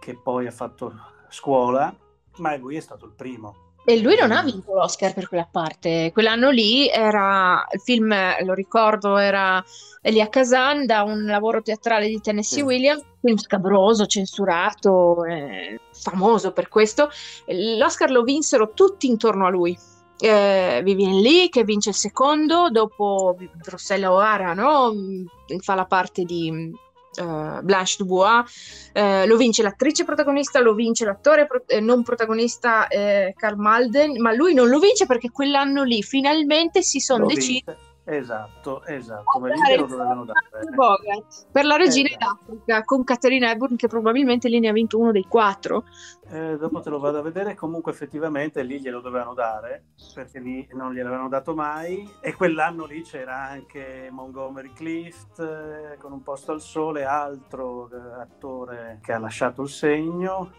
[0.00, 0.92] che poi ha fatto
[1.28, 1.94] scuola,
[2.38, 3.65] ma lui è stato il primo.
[3.88, 6.10] E lui non ha vinto l'Oscar per quella parte.
[6.12, 8.12] Quell'anno lì era il film,
[8.44, 9.64] lo ricordo, era
[10.02, 12.64] Elia Kazan da un lavoro teatrale di Tennessee Sì.
[12.64, 17.10] Williams, film scabroso, censurato, eh, famoso per questo.
[17.46, 19.78] L'Oscar lo vinsero tutti intorno a lui.
[20.18, 24.92] Eh, Vivien Lee che vince il secondo, dopo Rossella O'Hara, no?
[24.92, 25.26] Mm,
[25.58, 26.72] Fa la parte di
[27.16, 28.90] eh, Blanche Dubois.
[28.92, 34.20] Eh, lo vince l'attrice protagonista, lo vince l'attore pro- eh, non protagonista eh, Carl Malden,
[34.20, 37.64] ma lui non lo vince perché quell'anno lì finalmente si sono decisi.
[38.08, 40.70] Esatto, esatto, ma lì dovevano dare.
[40.72, 42.38] Bogart per la regina Esatto.
[42.46, 45.84] d'Africa con Catherine Hepburn che probabilmente lì ne ha vinto uno dei quattro.
[46.28, 50.68] Eh, dopo te lo vado a vedere, comunque effettivamente lì glielo dovevano dare, perché lì
[50.74, 56.52] non gliel'avevano dato mai, e quell'anno lì c'era anche Montgomery Clift eh, con Un posto
[56.52, 60.52] al sole, altro eh, attore che ha lasciato il segno,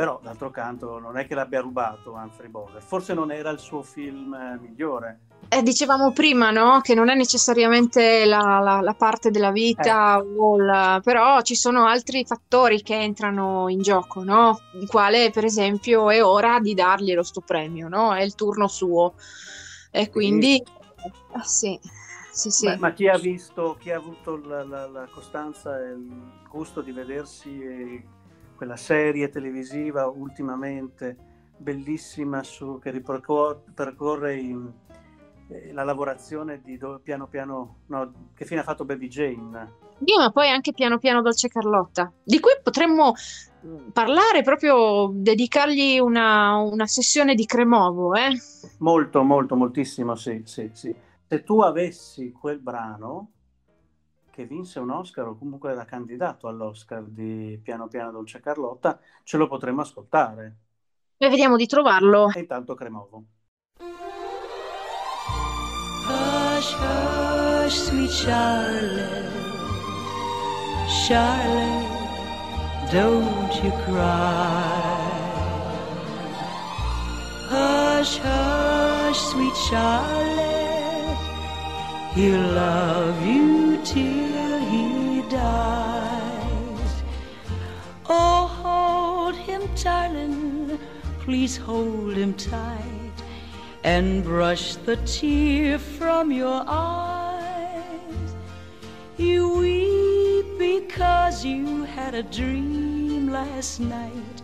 [0.00, 3.82] però d'altro canto non è che l'abbia rubato Humphrey Bogart, forse non era il suo
[3.82, 5.18] film eh, migliore.
[5.48, 6.80] Eh, dicevamo prima, no?
[6.80, 11.84] Che non è necessariamente la, la- la parte della vita, o la- però ci sono
[11.86, 14.58] altri fattori che entrano in gioco, no?
[14.80, 18.14] Il quale, per esempio, è ora di darglielo sto premio, no?
[18.14, 19.12] È il turno suo.
[19.90, 21.78] E quindi, eh, sì,
[22.32, 22.64] sì, sì.
[22.66, 26.08] Beh, ma chi ha visto, chi ha avuto la, la- la costanza e il
[26.48, 28.04] gusto di vedersi eh,
[28.60, 31.16] quella serie televisiva ultimamente
[31.56, 34.70] bellissima su, che ripercorre in,
[35.48, 39.76] eh, la lavorazione di do, piano piano, no, che fine ha fatto Baby Jane.
[39.96, 43.14] Dio, ma poi anche piano piano Dolce Carlotta, di cui potremmo
[43.64, 48.38] mm, parlare proprio, dedicargli una, una sessione di Cremovo, eh?
[48.80, 50.94] Molto, molto, moltissimo, sì, sì, sì.
[51.26, 53.30] Se tu avessi quel brano
[54.40, 59.36] che vinse un Oscar o comunque era candidato all'Oscar di Piano Piano Dolce Carlotta, ce
[59.36, 60.56] lo potremmo ascoltare.
[61.18, 62.30] E vediamo di trovarlo.
[62.34, 63.24] E intanto Cremovo.
[66.06, 69.28] Hush, hush, sweet Charlotte,
[71.06, 71.86] Charlotte,
[72.90, 75.18] don't you cry.
[77.50, 81.18] Hush, hush, sweet Charlotte,
[82.14, 84.29] he'll love you till
[89.82, 90.78] darling,
[91.20, 93.18] please hold him tight
[93.84, 98.34] and brush the tear from your eyes.
[99.16, 104.42] You weep because you had a dream last night.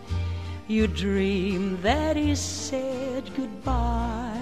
[0.67, 4.33] You dream that he said goodbye.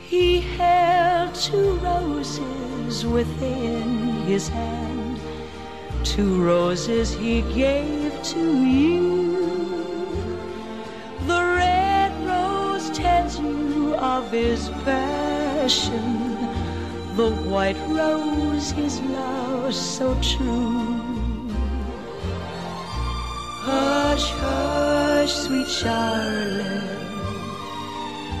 [0.00, 3.88] He held two roses within
[4.26, 5.20] his hand,
[6.04, 10.38] two roses he gave to you.
[11.26, 16.36] The red rose tells you of his passion,
[17.16, 21.00] the white rose his love so true.
[23.70, 27.06] Hush, hush, sweet Charlotte,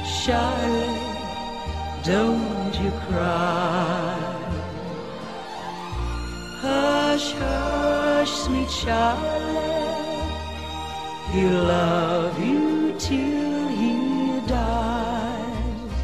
[0.06, 1.08] Charlotte,
[2.04, 4.14] don't you cry.
[6.60, 9.78] Hush hush, hush, sweet Charlotte,
[11.30, 16.02] he'll love you till he dies.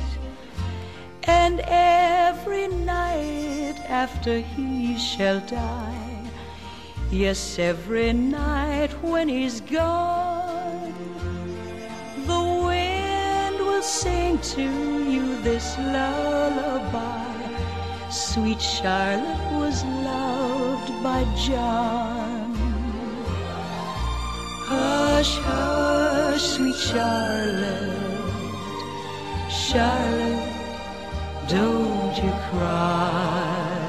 [1.24, 6.30] And every night after he shall die,
[7.10, 10.94] Yes, every night when he's gone,
[12.30, 14.66] the wind will sing to
[15.14, 17.24] you this lullaby.
[18.10, 22.52] Sweet Charlotte was loved by John.
[24.70, 27.96] Hush, hush, sweet Charlotte,
[29.64, 30.52] Charlotte,
[31.48, 33.86] don't you cry.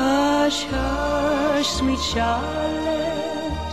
[0.00, 3.72] Hush, hush, sweet Charlotte,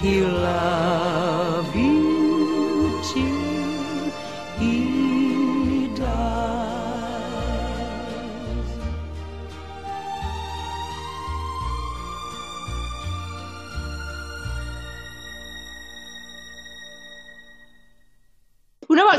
[0.00, 1.93] he'll love you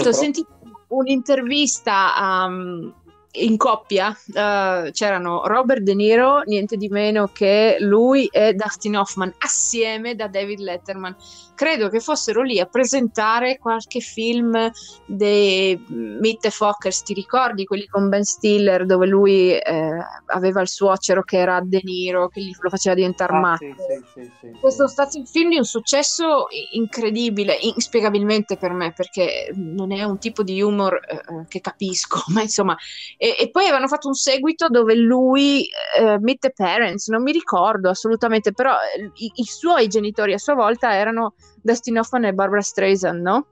[0.09, 0.21] ho so.
[0.21, 0.49] sentito
[0.89, 2.93] un'intervista um,
[3.37, 9.33] in coppia, eh, c'erano Robert De Niro, niente di meno che lui e Dustin Hoffman,
[9.39, 11.15] assieme da David Letterman.
[11.55, 14.69] Credo che fossero lì a presentare qualche film
[15.05, 19.89] dei Meet the Fockers, ti ricordi quelli con Ben Stiller dove lui eh,
[20.27, 23.65] aveva il suocero che era De Niro, che gli lo faceva diventare Ah, matto.
[23.65, 23.73] sì,
[24.13, 30.03] sì, sì, stato un film di un successo incredibile, inspiegabilmente per me, perché non è
[30.03, 32.75] un tipo di humor eh, eh, che capisco, ma insomma.
[33.17, 35.67] E, e poi avevano fatto un seguito dove lui,
[35.99, 40.37] eh, Meet the Parents, non mi ricordo assolutamente, però eh, i, i suoi genitori a
[40.37, 43.47] sua volta erano Dustin Hoffman e Barbara Streisand, no?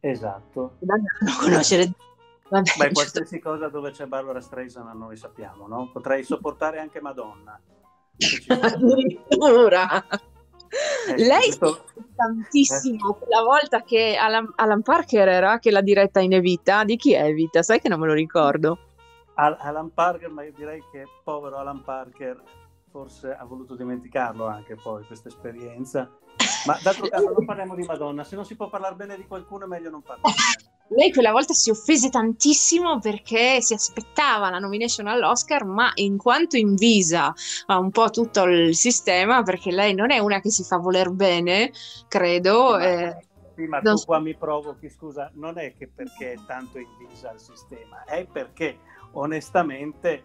[0.00, 0.76] Esatto.
[0.80, 1.02] Non
[1.40, 1.92] conoscere.
[2.48, 5.90] Vabbè, Beh, qualsiasi cosa dove c'è Barbara Streisand noi sappiamo, no?
[5.92, 7.58] Potrei sopportare anche Madonna.
[8.48, 10.04] Addirittura.
[11.08, 11.84] Eh, Lei questo-
[12.16, 17.12] tantissimo quella volta che Alan, Alan Parker era che l'ha diretta in Evita di chi
[17.12, 17.62] è Evita?
[17.62, 18.78] Sai che non me lo ricordo
[19.34, 22.42] Al- Alan Parker, ma io direi che povero Alan Parker
[22.90, 26.10] forse ha voluto dimenticarlo anche poi questa esperienza.
[26.66, 29.64] Ma d'altro canto non parliamo di Madonna, se non si può parlare bene di qualcuno
[29.64, 30.34] è meglio non parlare.
[30.88, 36.56] lei quella volta si offese tantissimo perché si aspettava la nomination all'Oscar ma in quanto
[36.56, 37.32] invisa
[37.66, 41.10] a un po' tutto il sistema perché lei non è una che si fa voler
[41.10, 41.72] bene
[42.06, 45.88] credo Sì, ma- eh, Sì, ma non tu qua mi provochi, scusa, non è che
[45.88, 48.78] perché è tanto invisa il sistema, è perché
[49.12, 50.24] onestamente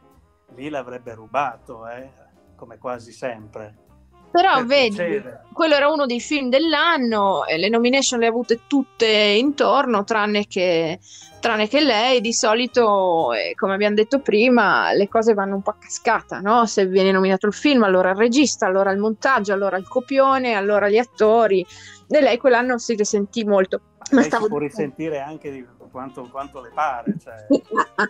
[0.56, 2.12] lì l'avrebbe rubato, eh,
[2.56, 3.89] come quasi sempre.
[4.32, 5.44] Però Per vedi, piacere.
[5.54, 10.46] quello era uno dei film dell'anno, e le nomination le ha avute tutte intorno, tranne
[10.48, 11.00] che,
[11.40, 12.22] tranne che lei.
[12.22, 16.66] Di solito, eh, come abbiamo detto prima, le cose vanno un po' a cascata, no?
[16.66, 20.90] Se viene nominato il film, allora il regista, allora il montaggio, allora il copione, allora
[20.90, 21.66] gli attori.
[22.08, 23.82] E lei quell'anno si risentì molto.
[24.12, 27.16] Ma Lei stavo si può risentire anche di quanto, quanto le pare.
[27.22, 27.46] cioè,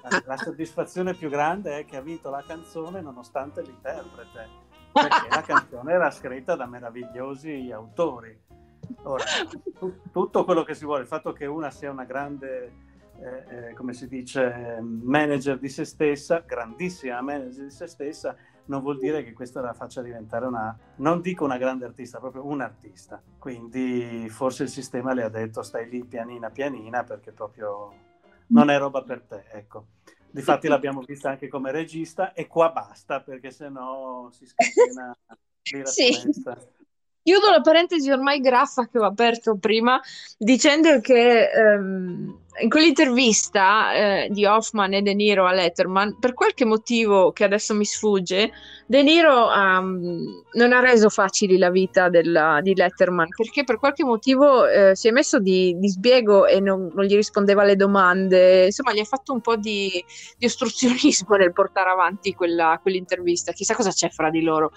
[0.09, 4.47] la, la soddisfazione più grande è che ha vinto la canzone nonostante l'interprete,
[4.91, 8.37] perché la canzone era scritta da meravigliosi autori.
[9.03, 9.23] Ora,
[9.77, 12.73] tu- tutto quello che si vuole, il fatto che una sia una grande,
[13.19, 18.35] eh, eh, come si dice, manager di se stessa, grandissima manager di se stessa,
[18.65, 22.45] non vuol dire che questa la faccia diventare una, non dico una grande artista, proprio
[22.45, 23.21] un artista.
[23.37, 27.93] Quindi forse il sistema le ha detto stai lì pianina pianina perché proprio
[28.47, 29.85] non è roba per te, ecco.
[30.31, 35.17] Difatti l'abbiamo vista anche come regista e qua basta perché sennò si scatena
[35.83, 36.11] Sì.
[37.21, 40.01] Chiudo la parentesi ormai graffa che ho aperto prima
[40.37, 46.65] dicendo che ehm, in quell'intervista eh, di Hoffman e De Niro a Letterman, per qualche
[46.65, 48.51] motivo che adesso mi sfugge,
[48.85, 54.03] De Niro ehm, non ha reso facile la vita della- di Letterman perché per qualche
[54.03, 58.65] motivo eh, si è messo di, di sbiego e non, non gli rispondeva alle domande,
[58.65, 60.03] insomma gli ha fatto un po' di,
[60.37, 64.71] di ostruzionismo nel portare avanti quella- quell'intervista, chissà cosa c'è fra di loro.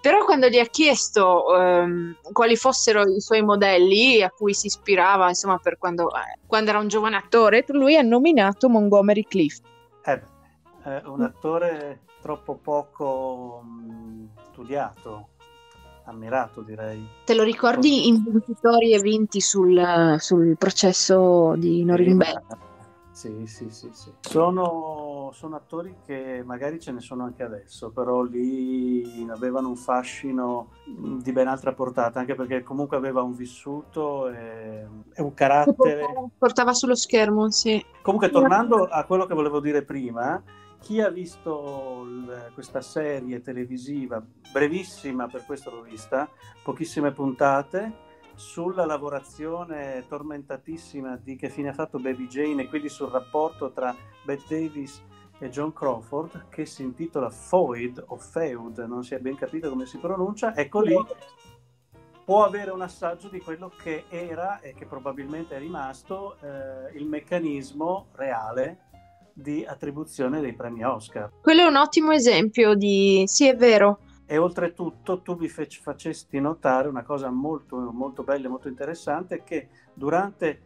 [0.00, 5.28] Però quando gli ha chiesto ehm, quali fossero i suoi modelli a cui si ispirava,
[5.28, 9.64] insomma, per quando, eh, quando era un giovane attore, lui ha nominato Montgomery Clift.
[10.04, 10.18] Eh
[10.82, 15.28] beh, è un attore troppo poco mh, studiato,
[16.04, 17.06] ammirato direi.
[17.24, 22.68] Te lo ricordi in vincitori e vinti sul, sul processo di Norimberga?
[23.20, 24.14] Sì, sì, sì, sì.
[24.20, 30.70] Sono, sono attori che magari ce ne sono anche adesso, però lì avevano un fascino
[30.86, 36.30] di ben altra portata, anche perché comunque aveva un vissuto e, e un carattere.
[36.38, 37.84] portava, sullo schermo, sì.
[38.00, 40.42] Comunque, tornando a quello che volevo dire prima,
[40.80, 46.26] chi ha visto il- questa serie televisiva, brevissima per questo l'ho vista,
[46.62, 48.08] pochissime puntate,
[48.40, 53.94] sulla lavorazione tormentatissima di che fine ha fatto Baby Jane e quindi sul rapporto tra
[54.24, 55.02] Bette Davis
[55.38, 59.84] e John Crawford, che si intitola Foyd o Feud, non si è ben capito come
[59.84, 60.96] si pronuncia, ecco lì
[62.24, 67.06] può avere un assaggio di quello che era e che probabilmente è rimasto eh, il
[67.06, 68.88] meccanismo reale
[69.34, 71.30] di attribuzione dei premi Oscar.
[71.42, 73.24] Quello è un ottimo esempio di...
[73.26, 74.00] Sì, è vero.
[74.32, 79.70] E oltretutto tu mi facesti notare una cosa molto, molto bella e molto interessante, che
[79.92, 80.56] durante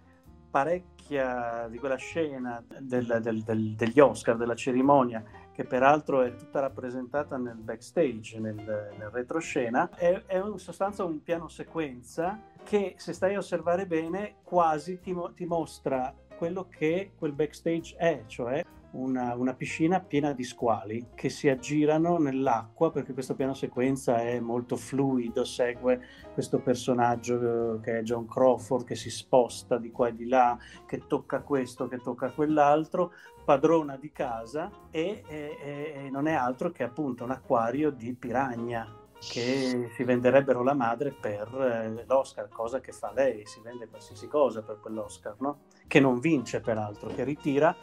[0.51, 6.61] parecchia di quella scena del- del- del- degli Oscar, della cerimonia, che peraltro è tutta
[6.61, 13.15] rappresentata nel backstage, nel, nel retroscena, è, è in sostanza un piano sequenza che se
[13.15, 18.63] stai a osservare bene quasi ti, ti mostra quello che quel backstage è, cioè
[18.95, 24.41] una, una piscina piena di squali che si aggirano nell'acqua perché questo piano sequenza è
[24.41, 26.01] molto fluido, segue
[26.33, 30.57] questo personaggio eh, che è John Crawford che si sposta di qua e di là,
[30.87, 33.13] che tocca questo, che tocca quell'altro,
[33.45, 39.03] padrona di casa e, e- e- non è altro che appunto un acquario di piragna
[39.19, 44.29] che si venderebbero la madre per eh, l'Oscar, cosa che fa lei, si vende qualsiasi
[44.29, 45.61] cosa per quell'Oscar, no?
[45.87, 47.75] che non vince peraltro, che ritira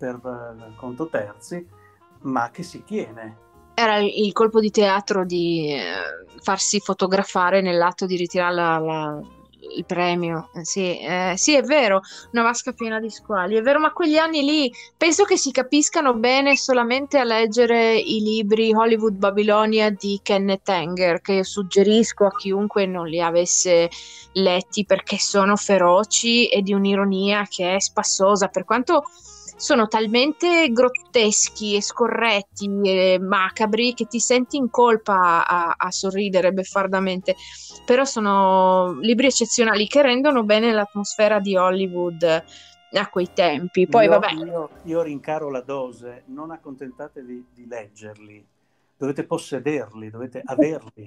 [0.00, 1.64] per eh, conto terzi,
[2.22, 3.36] ma che si tiene.
[3.74, 5.80] Era il colpo di teatro di eh,
[6.40, 9.20] farsi fotografare nell'atto di ritirare la- la-
[9.76, 10.48] il premio.
[10.54, 12.00] Eh, Sì, eh, sì, è vero,
[12.32, 16.14] una vasca piena di squali, è vero, ma quegli anni lì penso che si capiscano
[16.14, 22.34] bene solamente a leggere i libri Hollywood Babilonia di Kenneth Anger, che io suggerisco a
[22.34, 23.88] chiunque non li avesse
[24.32, 29.04] letti perché sono feroci e di un'ironia che è spassosa, per quanto
[29.60, 36.52] sono talmente grotteschi e scorretti e macabri che ti senti in colpa a, a sorridere
[36.52, 37.36] beffardamente.
[37.84, 43.86] Però sono libri eccezionali che rendono bene l'atmosfera di Hollywood a quei tempi.
[43.86, 48.42] Poi, io, vabbè, Io, io rincaro la dose, non accontentatevi di leggerli,
[48.96, 51.06] dovete possederli, dovete averli.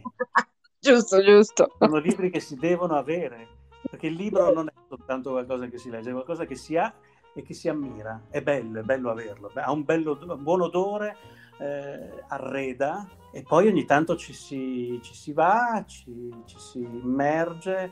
[0.80, 1.72] giusto, giusto.
[1.80, 3.48] Sono libri che si devono avere,
[3.90, 6.94] perché il libro non è soltanto qualcosa che si legge, è qualcosa che si ha
[7.34, 8.24] e che si ammira.
[8.30, 11.18] È bello, è bello averlo, ha un, bello, un buon odore,
[11.60, 17.92] eh, arreda e poi ogni tanto ci si, ci si va, ci, ci si immerge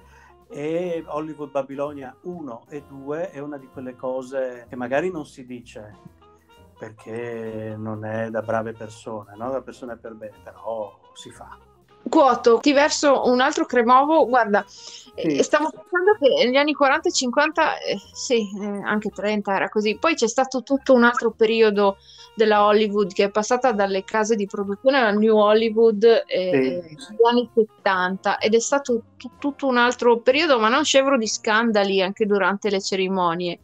[0.49, 5.45] e Hollywood Babilonia 1 e 2 è una di quelle cose che magari non si
[5.45, 6.19] dice
[6.77, 9.51] perché non è da brave persone, no?
[9.51, 11.70] da persone per bene, però si fa.
[12.11, 15.11] Quoto, ti verso un altro cremovo, guarda, Sì.
[15.15, 19.69] eh, stavo pensando che negli anni 40 e 50, eh, sì, eh, anche 30 era
[19.69, 21.95] così, poi c'è stato tutto un altro periodo
[22.35, 26.95] della Hollywood che è passata dalle case di produzione alla New Hollywood eh, Sì.
[26.95, 31.27] negli anni 70 ed è stato tu- tutto un altro periodo, ma non scevro di
[31.27, 33.59] scandali anche durante le cerimonie.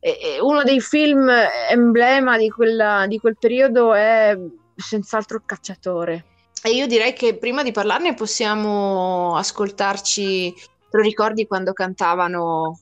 [0.00, 1.30] E- e uno dei film
[1.70, 4.36] emblema di, quella- di quel periodo è
[4.74, 6.24] senz'altro Il cacciatore.
[6.62, 12.80] E io direi che prima di parlarne possiamo ascoltarci, te lo ricordi quando cantavano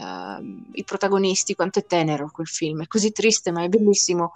[0.00, 4.32] ehm, i protagonisti, quanto è tenero quel film, è così triste ma è bellissimo,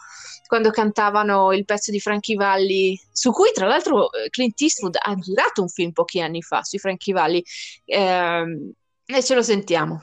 [0.46, 5.14] quando cantavano il pezzo di Frankie Valli, su cui tra l'altro eh, Clint Eastwood ha
[5.14, 7.42] girato un film pochi anni fa sui Frankie Valli,
[7.86, 8.72] ehm,
[9.06, 10.02] e ce lo sentiamo.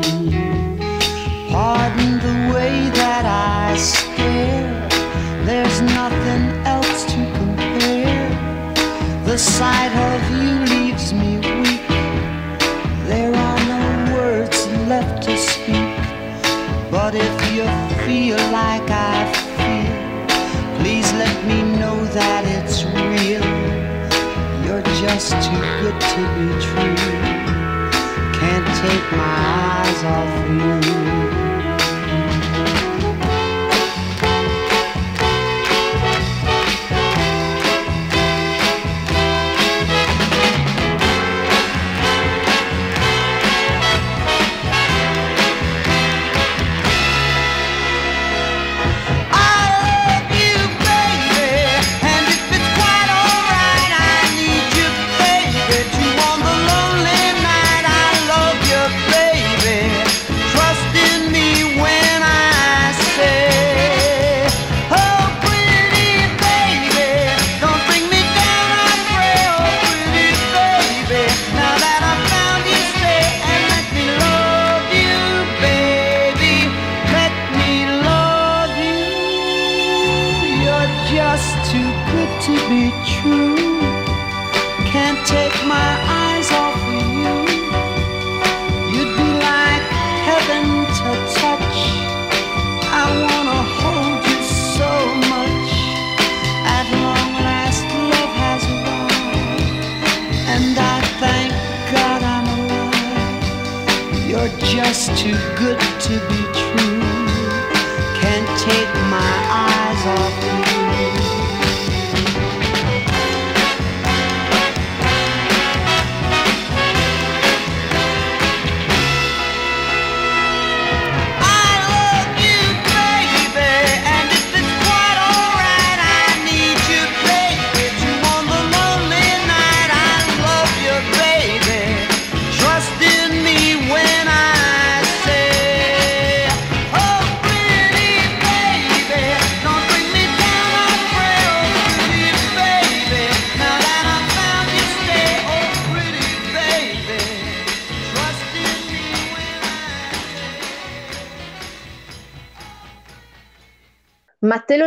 [1.51, 4.87] Pardon the way that I stare.
[5.45, 6.60] There's nothing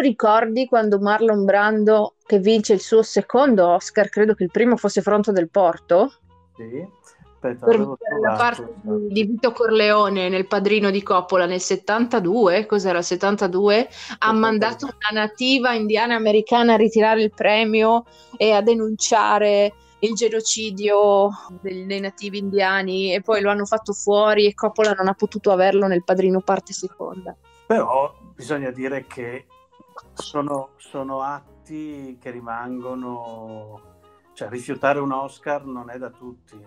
[0.05, 5.02] ricordi quando Marlon Brando, che vince il suo secondo Oscar, credo che il primo fosse
[5.02, 6.12] Fronte del Porto,
[6.57, 7.02] Sì.
[7.44, 7.78] Aspetta, per
[8.22, 13.88] la parte di, Vito Corleone nel Padrino di Coppola nel 72, cos'era il 72,
[14.18, 18.05] ha mandato una nativa indiana americana a ritirare il premio
[18.38, 21.28] e a denunciare il genocidio
[21.61, 25.50] del- dei nativi indiani e poi lo hanno fatto fuori e Coppola non ha potuto
[25.50, 27.36] averlo nel Padrino parte seconda.
[27.66, 29.44] Però bisogna dire che
[30.14, 33.80] sono, sono atti che rimangono,
[34.34, 36.59] cioè rifiutare un Oscar non è da tutti.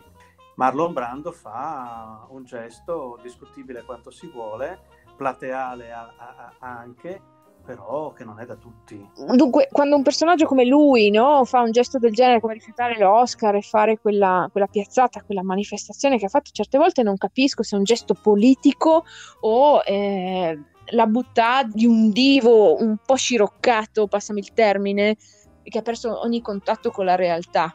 [0.55, 4.79] Marlon Brando fa un gesto discutibile quanto si vuole,
[5.15, 7.21] plateale a- a- a- anche,
[7.63, 9.07] però che non è da tutti.
[9.35, 13.55] Dunque, quando un personaggio come lui no, fa un gesto del genere come rifiutare l'Oscar
[13.55, 17.75] e fare quella, quella piazzata, quella manifestazione che ha fatto, certe volte non capisco se
[17.75, 19.03] è un gesto politico
[19.41, 20.57] o eh,
[20.91, 25.17] la buttata di un divo un po' sciroccato, passami il termine,
[25.63, 27.73] che ha perso ogni contatto con la realtà.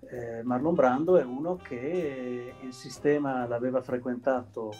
[0.00, 4.72] Eh, Marlon Brando è uno che il sistema l'aveva frequentato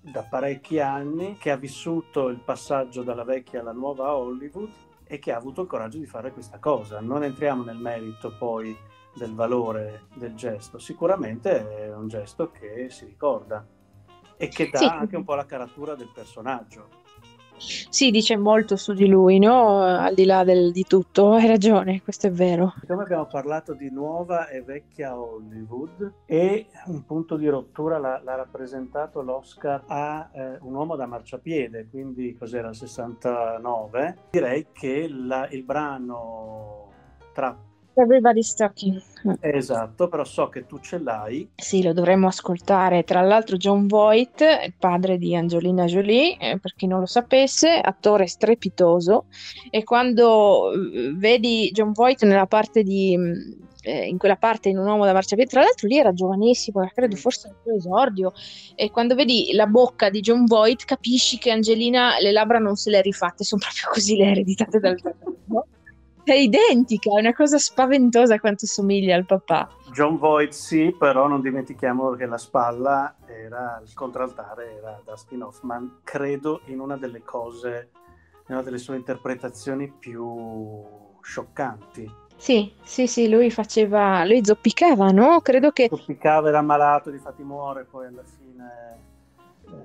[0.00, 4.70] da parecchi anni, che ha vissuto il passaggio dalla vecchia alla nuova Hollywood
[5.06, 7.00] e che ha avuto il coraggio di fare questa cosa.
[7.00, 8.76] Non entriamo nel merito poi
[9.14, 13.64] del valore del gesto, sicuramente è un gesto che si ricorda
[14.36, 14.84] e che dà Sì.
[14.86, 17.02] anche un po' la caratura del personaggio.
[17.56, 19.78] Sì, dice molto su di lui, no?
[19.80, 22.74] Al di là del- di tutto, hai ragione, questo è vero.
[22.80, 28.34] Siccome abbiamo parlato di nuova e vecchia Hollywood e un punto di rottura l'ha, l'ha
[28.34, 35.48] rappresentato l'Oscar a eh, Un uomo da marciapiede, quindi cos'era il 69, direi che la-
[35.50, 36.88] il brano
[37.32, 37.56] tra...
[37.94, 39.00] Everybody's talking.
[39.40, 41.48] Esatto, però so che tu ce l'hai.
[41.56, 43.04] Sì, lo dovremmo ascoltare.
[43.04, 47.70] Tra l'altro, John Voight, il padre di Angelina Jolie, eh, per chi non lo sapesse,
[47.70, 49.26] attore strepitoso.
[49.70, 53.16] E quando eh, vedi John Voight nella parte di.
[53.16, 56.80] mh, eh, in quella parte in un uomo da marciapiede, tra l'altro lì era giovanissimo,
[56.80, 58.32] era credo forse il suo esordio.
[58.74, 62.90] E quando vedi la bocca di John Voight, capisci che Angelina le labbra non se
[62.90, 65.66] le ha rifatte, sono proprio così le ereditate dal papà.
[66.24, 69.68] È identica, è una cosa spaventosa quanto somiglia al papà.
[69.92, 75.98] John Voight sì, però non dimentichiamo che la spalla era, il contraltare era Dustin Hoffman,
[76.02, 77.90] credo in una delle cose,
[78.48, 80.82] in una delle sue interpretazioni più
[81.20, 82.10] scioccanti.
[82.36, 85.40] Sì, sì, sì, lui faceva, lui zoppicava, no?
[85.40, 85.88] Credo che...
[85.88, 88.98] Zoppicava, era ammalato, difatti muore poi alla fine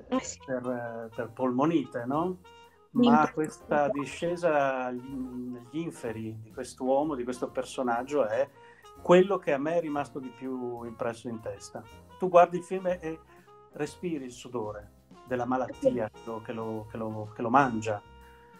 [0.08, 0.38] eh, sì.
[0.44, 2.38] per, per polmonite, no?
[2.92, 8.48] Ma questa discesa agli- inferi di quest'uomo, di questo personaggio, è
[9.00, 11.82] quello che a me è rimasto di più impresso in testa.
[12.18, 13.18] Tu guardi il film e-
[13.72, 14.90] respiri il sudore
[15.26, 16.52] della malattia che lo, che
[16.96, 18.02] lo- che lo- mangia.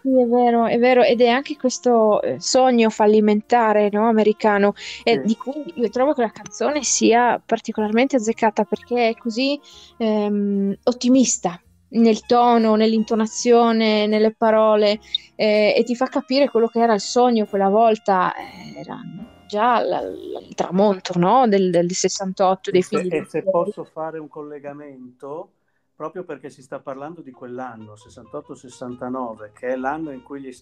[0.01, 4.73] Sì, è vero, è vero, ed è anche questo eh, sogno fallimentare, no, americano,
[5.03, 5.21] e Sì.
[5.27, 9.59] di cui io trovo che la canzone sia particolarmente azzeccata perché è così
[9.97, 11.61] ehm, ottimista
[11.91, 14.99] nel tono, nell'intonazione, nelle parole,
[15.35, 18.99] eh, e ti fa capire quello che era il sogno quella volta, eh, era
[19.47, 24.17] già la- la- il tramonto, no, del, del 68 dei figli e se posso fare
[24.19, 25.51] un collegamento,
[25.95, 30.55] proprio perché si sta parlando di quell'anno, 68-69, che è l'anno in cui gli-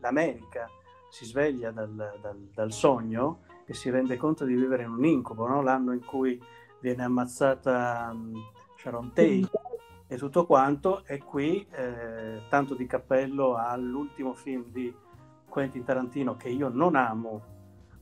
[0.00, 0.68] l'America
[1.10, 1.90] si sveglia dal,
[2.20, 5.62] dal- dal sogno e si rende conto di vivere in un incubo, no?
[5.62, 6.40] l'anno in cui
[6.80, 8.36] viene ammazzata mm,
[8.78, 9.50] Sharon Tate
[10.08, 14.92] e tutto quanto, e qui eh, tanto di cappello all'ultimo film di
[15.48, 17.42] Quentin Tarantino che io non amo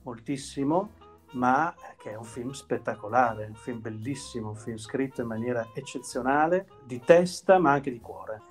[0.03, 0.91] moltissimo,
[1.33, 6.67] ma che è un film spettacolare, un film bellissimo, un film scritto in maniera eccezionale,
[6.85, 8.41] di testa ma anche di cuore.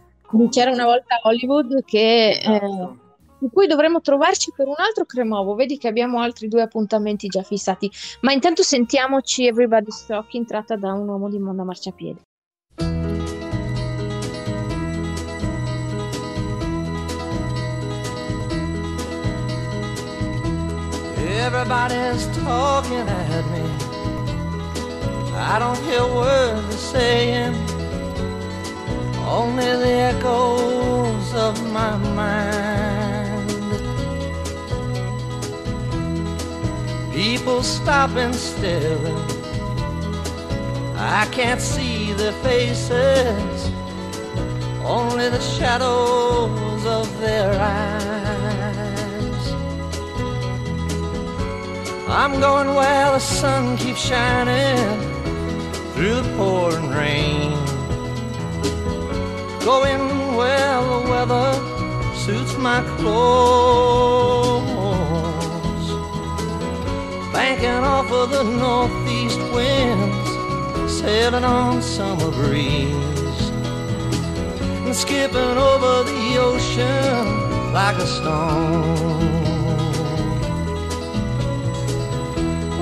[0.50, 2.30] C'era una volta Hollywood che...
[2.32, 2.98] eh, Esatto.
[3.38, 5.54] di cui dovremmo trovarci per un altro cremovo.
[5.54, 7.90] Vedi che abbiamo altri due appuntamenti già fissati.
[8.20, 12.20] Ma intanto sentiamoci Everybody's Talking tratta da un uomo di mondo a marciapiede.
[21.38, 23.64] Everybody's talking at me.
[25.34, 27.54] I don't hear words they're saying,
[29.28, 33.50] only the echoes of my mind.
[37.12, 38.98] People stop and stare.
[40.96, 43.70] I can't see their faces,
[44.84, 48.25] only the shadows of their eyes.
[52.08, 55.00] I'm going where the sun keeps shining
[55.92, 57.50] through the pouring rain.
[59.64, 61.52] Going where the weather
[62.14, 64.66] suits my clothes.
[67.32, 70.30] Banking off of the northeast winds,
[71.00, 73.50] sailing on summer breeze.
[74.86, 79.35] And skipping over the ocean like a stone.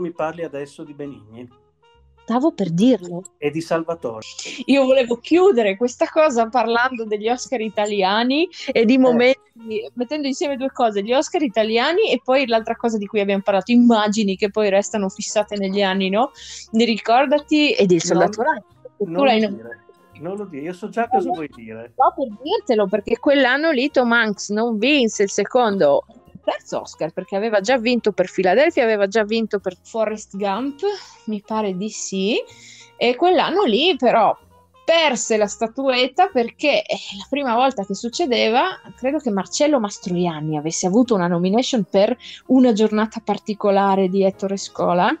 [0.00, 1.48] Mi parli adesso di Benigni
[2.24, 3.24] Stavo per dirlo.
[3.38, 4.24] e di Salvatore.
[4.66, 10.70] Io volevo chiudere questa cosa parlando degli Oscar italiani e di momenti, mettendo insieme due
[10.70, 14.68] cose, gli Oscar italiani e poi l'altra cosa di cui abbiamo parlato, immagini che poi
[14.70, 16.30] restano fissate negli anni, no?
[16.70, 18.42] Ne ricordati ed il soldato
[18.98, 19.80] Non- Non lo dire,
[20.20, 21.94] non lo dire, io so già cosa vuoi dire.
[21.96, 26.04] No, per dirtelo, perché quell'anno lì Tom Hanks non vinse il secondo,
[26.42, 30.80] terzo Oscar, perché aveva già vinto per Philadelphia, aveva già vinto per Forrest Gump,
[31.24, 32.36] mi pare di sì,
[32.96, 34.36] e quell'anno lì però
[34.90, 40.88] perse la statuetta perché eh, la prima volta che succedeva, credo che Marcello Mastroianni avesse
[40.88, 42.16] avuto una nomination per
[42.46, 45.16] una giornata particolare di Ettore Scola,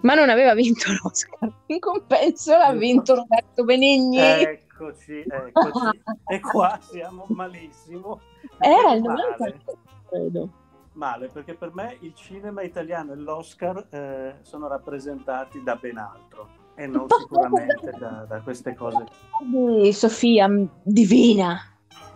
[0.00, 1.52] ma non aveva vinto l'Oscar.
[1.66, 4.18] In compenso l'ha vinto Roberto Benigni.
[4.18, 6.00] Eccoci, eccoci.
[6.26, 8.20] E qua siamo malissimo.
[8.58, 9.36] Era il Male.
[9.38, 9.60] 90,
[10.08, 10.48] credo.
[10.92, 16.48] Male, perché per me il cinema italiano e l'Oscar eh, sono rappresentati da ben altro
[16.74, 19.04] e non sicuramente da, da queste cose.
[19.40, 21.58] Di Sofia m- Divina.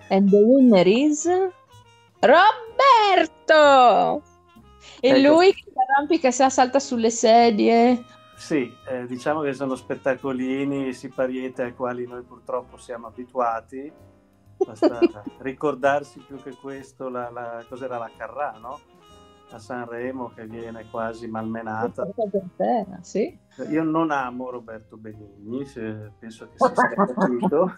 [0.09, 1.27] And the winner is
[2.21, 4.23] Roberto!
[5.01, 5.29] E Ecco.
[5.29, 8.05] lui che si arrampica, si salta sulle sedie.
[8.37, 13.93] Sì, eh, diciamo che sono spettacolini, sipariete ai quali noi purtroppo siamo abituati.
[14.67, 18.81] Basta ricordarsi più che questo la, la- cos'era la Carrà, no?
[19.51, 22.09] A Sanremo che viene quasi malmenata.
[22.57, 23.39] Terra, sì.
[23.69, 25.65] Io non amo Roberto Benigni,
[26.19, 27.73] penso che si sia capito.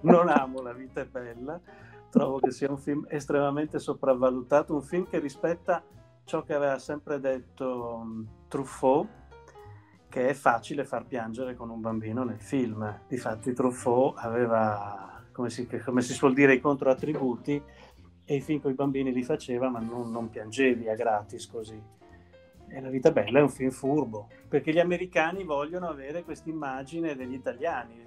[0.00, 1.60] Non amo La vita è bella.
[2.10, 5.82] Trovo che sia un film estremamente sopravvalutato, un film che rispetta
[6.24, 8.04] ciò che aveva sempre detto
[8.48, 9.08] Truffaut,
[10.08, 13.00] che è facile far piangere con un bambino nel film.
[13.08, 17.62] Difatti Truffaut aveva, come si, come si suol dire, i controattributi
[18.24, 21.80] e i film con i bambini li faceva, ma non, non piangevi a gratis così.
[22.68, 27.14] E La vita bella è un film furbo, perché gli americani vogliono avere questa immagine
[27.14, 28.06] degli italiani,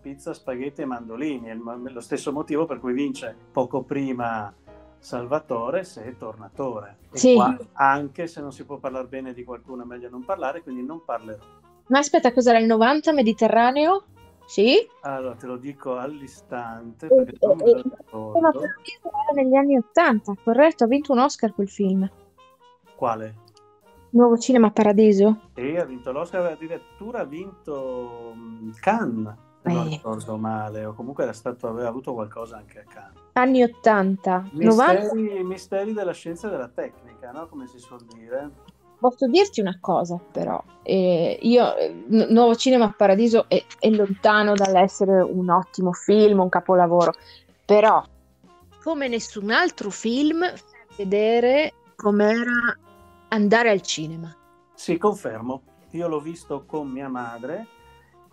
[0.00, 4.52] pizza, spaghetti e mandolini, è lo stesso motivo per cui vince poco prima
[4.98, 6.98] Salvatore se è Tornatore.
[7.12, 7.34] Sì.
[7.34, 10.84] qua, anche se non si può parlare bene di qualcuno è meglio non parlare, quindi
[10.84, 11.44] non parlerò.
[11.86, 14.04] Ma aspetta, cos'era il 90 Mediterraneo?
[14.50, 14.84] Sì?
[15.02, 18.40] Allora te lo dico all'istante, Eh, perché non me eh, lo eh, ricordo.
[18.40, 20.82] Ma era negli anni 80, corretto?
[20.82, 22.10] Ha vinto un Oscar quel film.
[22.96, 23.34] Quale?
[24.10, 25.38] Nuovo Cinema Paradiso?
[25.54, 28.34] Sì, ha vinto l'Oscar, addirittura ha vinto
[28.80, 29.90] Cannes, se non Eh.
[29.90, 33.20] ricordo male, o comunque era stato, aveva avuto qualcosa anche a Cannes.
[33.34, 34.48] Anni 80.
[34.50, 35.14] 90?
[35.14, 37.46] Misteri, misteri della scienza e della tecnica, no?
[37.46, 38.50] Come si suol dire.
[39.00, 40.62] Posso dirti una cosa, però.
[40.82, 41.74] Eh, io,
[42.08, 47.14] Nuovo Cinema Paradiso è, è lontano dall'essere un ottimo film, un capolavoro,
[47.64, 48.04] però,
[48.82, 50.44] come nessun altro film,
[50.96, 52.76] vedere com'era
[53.28, 54.36] andare al cinema.
[54.74, 55.62] Sì, confermo.
[55.92, 57.66] Io l'ho visto con mia madre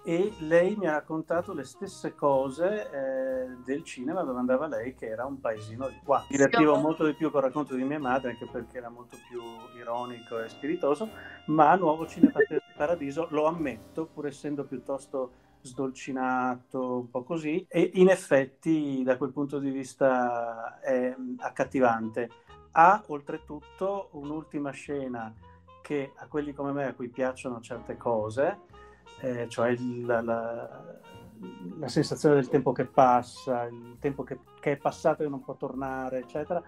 [0.08, 5.08] e lei mi ha raccontato le stesse cose eh, del cinema dove andava lei, che
[5.08, 6.20] era un paesino di qua.
[6.30, 9.42] Mi divertivo molto di più col racconto di mia madre, anche perché era molto più
[9.78, 11.10] ironico e spiritoso,
[11.48, 12.40] ma Nuovo Cinema
[12.78, 19.34] Paradiso lo ammetto, pur essendo piuttosto sdolcinato, un po' così, e in effetti da quel
[19.34, 22.30] punto di vista è accattivante.
[22.72, 25.34] Ha oltretutto un'ultima scena
[25.82, 28.76] che a quelli come me a cui piacciono certe cose,
[29.22, 30.96] eh, cioè il- la, la-
[31.80, 35.56] la sensazione del tempo che passa, il tempo che, che è passato e non può
[35.56, 36.62] tornare, eccetera,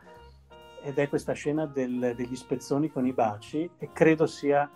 [0.84, 4.70] ed è questa scena del- degli spezzoni con i baci e credo sia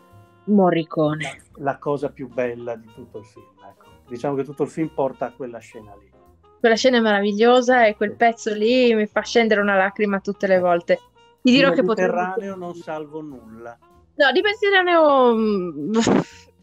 [0.45, 1.43] Morricone.
[1.57, 3.45] la cosa più bella di tutto il film.
[3.69, 3.85] ecco.
[4.07, 6.11] Diciamo che tutto il film porta a quella scena lì.
[6.59, 10.59] quella scena è meravigliosa e quel pezzo lì mi fa scendere una lacrima tutte le
[10.59, 10.99] volte.
[11.41, 11.81] Ti dirò che.
[11.83, 13.77] Mediterraneo non salvo nulla.
[14.15, 15.35] No, di Mediterraneo...
[15.35, 16.03] mm, Non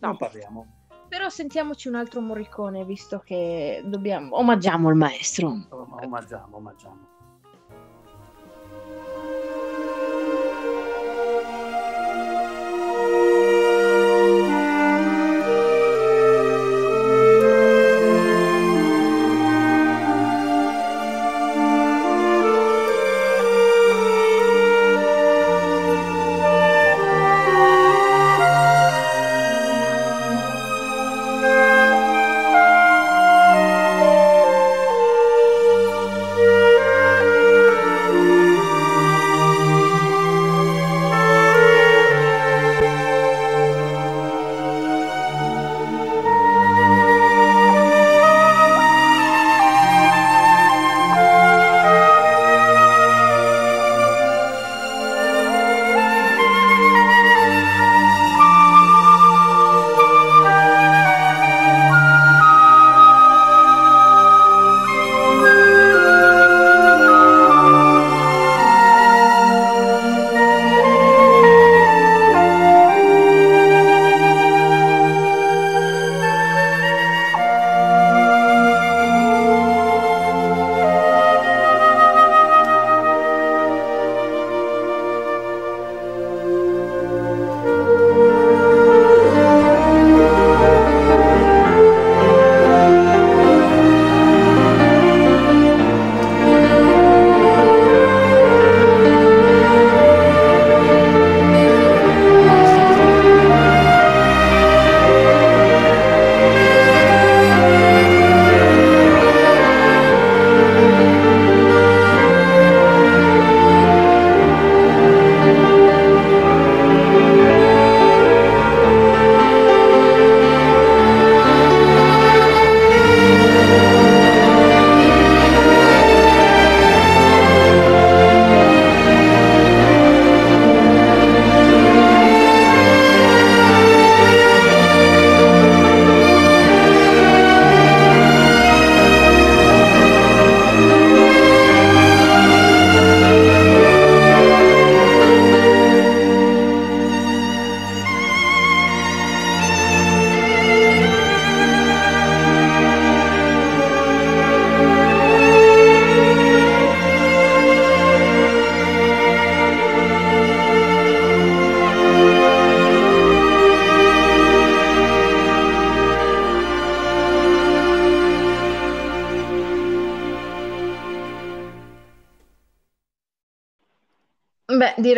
[0.00, 0.66] No, parliamo.
[1.10, 4.36] Però sentiamoci un altro Morricone, visto che dobbiamo...
[4.36, 5.66] Omaggiamo il maestro.
[5.68, 7.09] Omaggiamo, omaggiamo.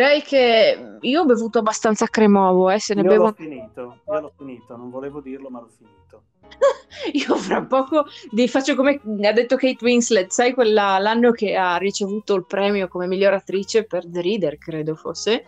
[0.03, 4.19] Direi che io ho bevuto abbastanza cremovo, eh, se ne Io bevo l'ho finito, io
[4.19, 6.23] l'ho finito, non volevo dirlo, ma l'ho finito.
[7.13, 11.77] Io fra poco vi faccio come ha detto Kate Winslet, sai quella l'anno che ha
[11.77, 15.43] ricevuto il premio come miglior attrice per The Reader, credo fosse.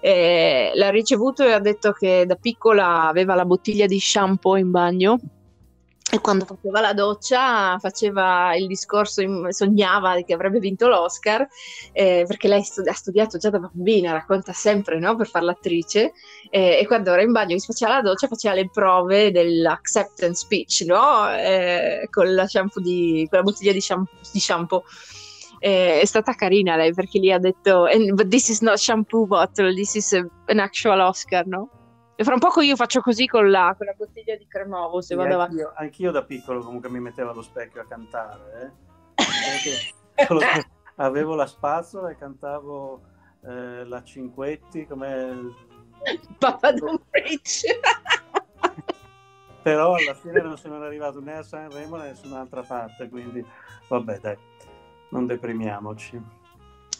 [0.00, 4.70] Eh, l'ha ricevuto e ha detto che da piccola aveva la bottiglia di shampoo in
[4.70, 5.18] bagno
[6.10, 11.46] e quando faceva la doccia faceva il discorso, sognava che avrebbe vinto l'Oscar
[11.92, 16.12] eh, perché lei ha studiato già da bambina, racconta sempre no, per fare l'attrice
[16.48, 20.84] eh, e quando era in bagno si faceva la doccia faceva le prove dell'acceptance speech
[20.86, 21.30] no?
[21.30, 24.18] Eh, con, la di, con la bottiglia di shampoo.
[24.32, 24.84] Di shampoo.
[25.58, 29.74] È stata carina lei perché lì ha detto "And- but this is not shampoo bottle,
[29.74, 31.77] this is an actual Oscar, no?
[32.20, 35.14] E fra un poco io faccio così con la, con la bottiglia di Cremovo se
[35.14, 35.52] Sì, vado avanti.
[35.52, 38.72] anch'io, anch'io da piccolo comunque mi mettevo allo specchio a cantare.
[39.14, 40.16] eh.
[40.96, 43.02] Avevo la spazzola e cantavo
[43.44, 45.54] eh, la Cinquetti come...
[46.38, 47.62] Papa Don't Preach.
[49.62, 53.46] Però alla fine non sono arrivato né a Sanremo né da nessun'altra parte, quindi
[53.86, 54.36] vabbè dai,
[55.10, 56.20] non deprimiamoci.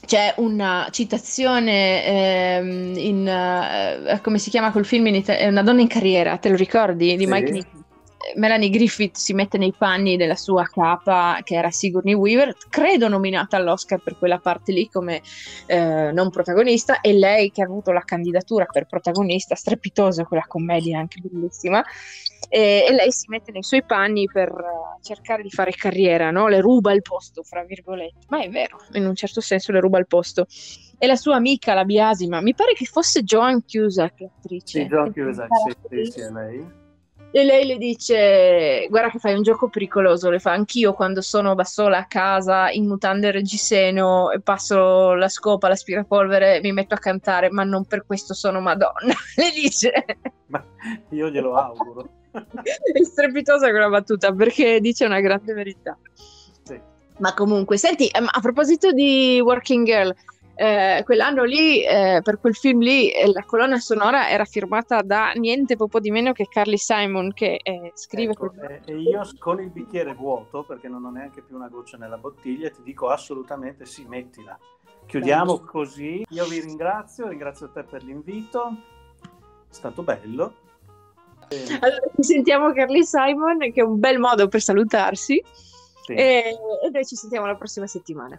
[0.07, 5.63] C'è una citazione ehm, in eh, come si chiama quel film in Ita- è Una
[5.63, 7.17] donna in carriera, te lo ricordi?
[7.17, 7.27] Di Sì.
[7.27, 7.78] Mike Nichols.
[8.35, 13.57] Melanie Griffith si mette nei panni della sua capa che era Sigourney Weaver, credo nominata
[13.57, 15.23] all'Oscar per quella parte lì come
[15.67, 20.99] eh, non protagonista e lei che ha avuto la candidatura per protagonista, strepitosa quella commedia
[20.99, 21.85] anche bellissima
[22.49, 26.49] e, e lei si mette nei suoi panni per eh, cercare di fare carriera, no?
[26.49, 29.99] le ruba il posto, fra virgolette, ma è vero, in un certo senso le ruba
[29.99, 30.47] il posto.
[31.01, 34.83] E la sua amica, la biasima, mi pare che fosse Joan Cusack, l'attrice.
[34.83, 36.87] Sì, che Cusack, sì, sì, lei.
[37.31, 40.31] E lei le dice: Guarda, che fai un gioco pericoloso.
[40.31, 45.29] Le fa anch'io quando sono da sola a casa in mutande reggiseno e passo la
[45.29, 49.13] scopa, l'aspirapolvere, mi metto a cantare, ma non per questo sono Madonna.
[49.37, 49.93] Le dice:
[50.47, 50.65] Ma
[51.11, 52.09] io glielo auguro.
[52.33, 55.99] È strepitosa quella battuta perché dice una grande verità.
[56.63, 56.81] Sì.
[57.19, 60.15] Ma comunque, senti, ehm, a proposito di Working Girl,
[60.59, 65.31] eh, quell'anno lì, eh, per quel film lì, eh, la colonna sonora era firmata da
[65.37, 68.33] niente poco di meno che Carly Simon, che eh, scrive...
[68.33, 71.69] Ecco, quel- e, e io con il bicchiere vuoto, perché non ho neanche più una
[71.69, 74.59] goccia nella bottiglia, ti dico assolutamente sì, mettila.
[75.07, 76.27] Chiudiamo così.
[76.29, 78.77] Io vi ringrazio, ringrazio te per l'invito.
[79.23, 80.55] È stato bello.
[81.49, 85.41] Eh, Allora, ci sentiamo Carly Simon, che è un bel modo per salutarsi,
[86.05, 86.13] sì.
[86.13, 88.37] e, e noi ci sentiamo la prossima settimana.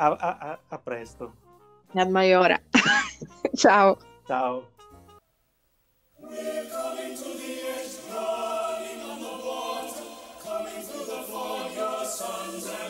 [0.00, 1.32] A, a- a- a presto.
[1.94, 2.56] Ad Maiora.
[3.54, 3.98] Ciao.
[4.26, 4.64] Ciao.
[12.60, 12.89] Let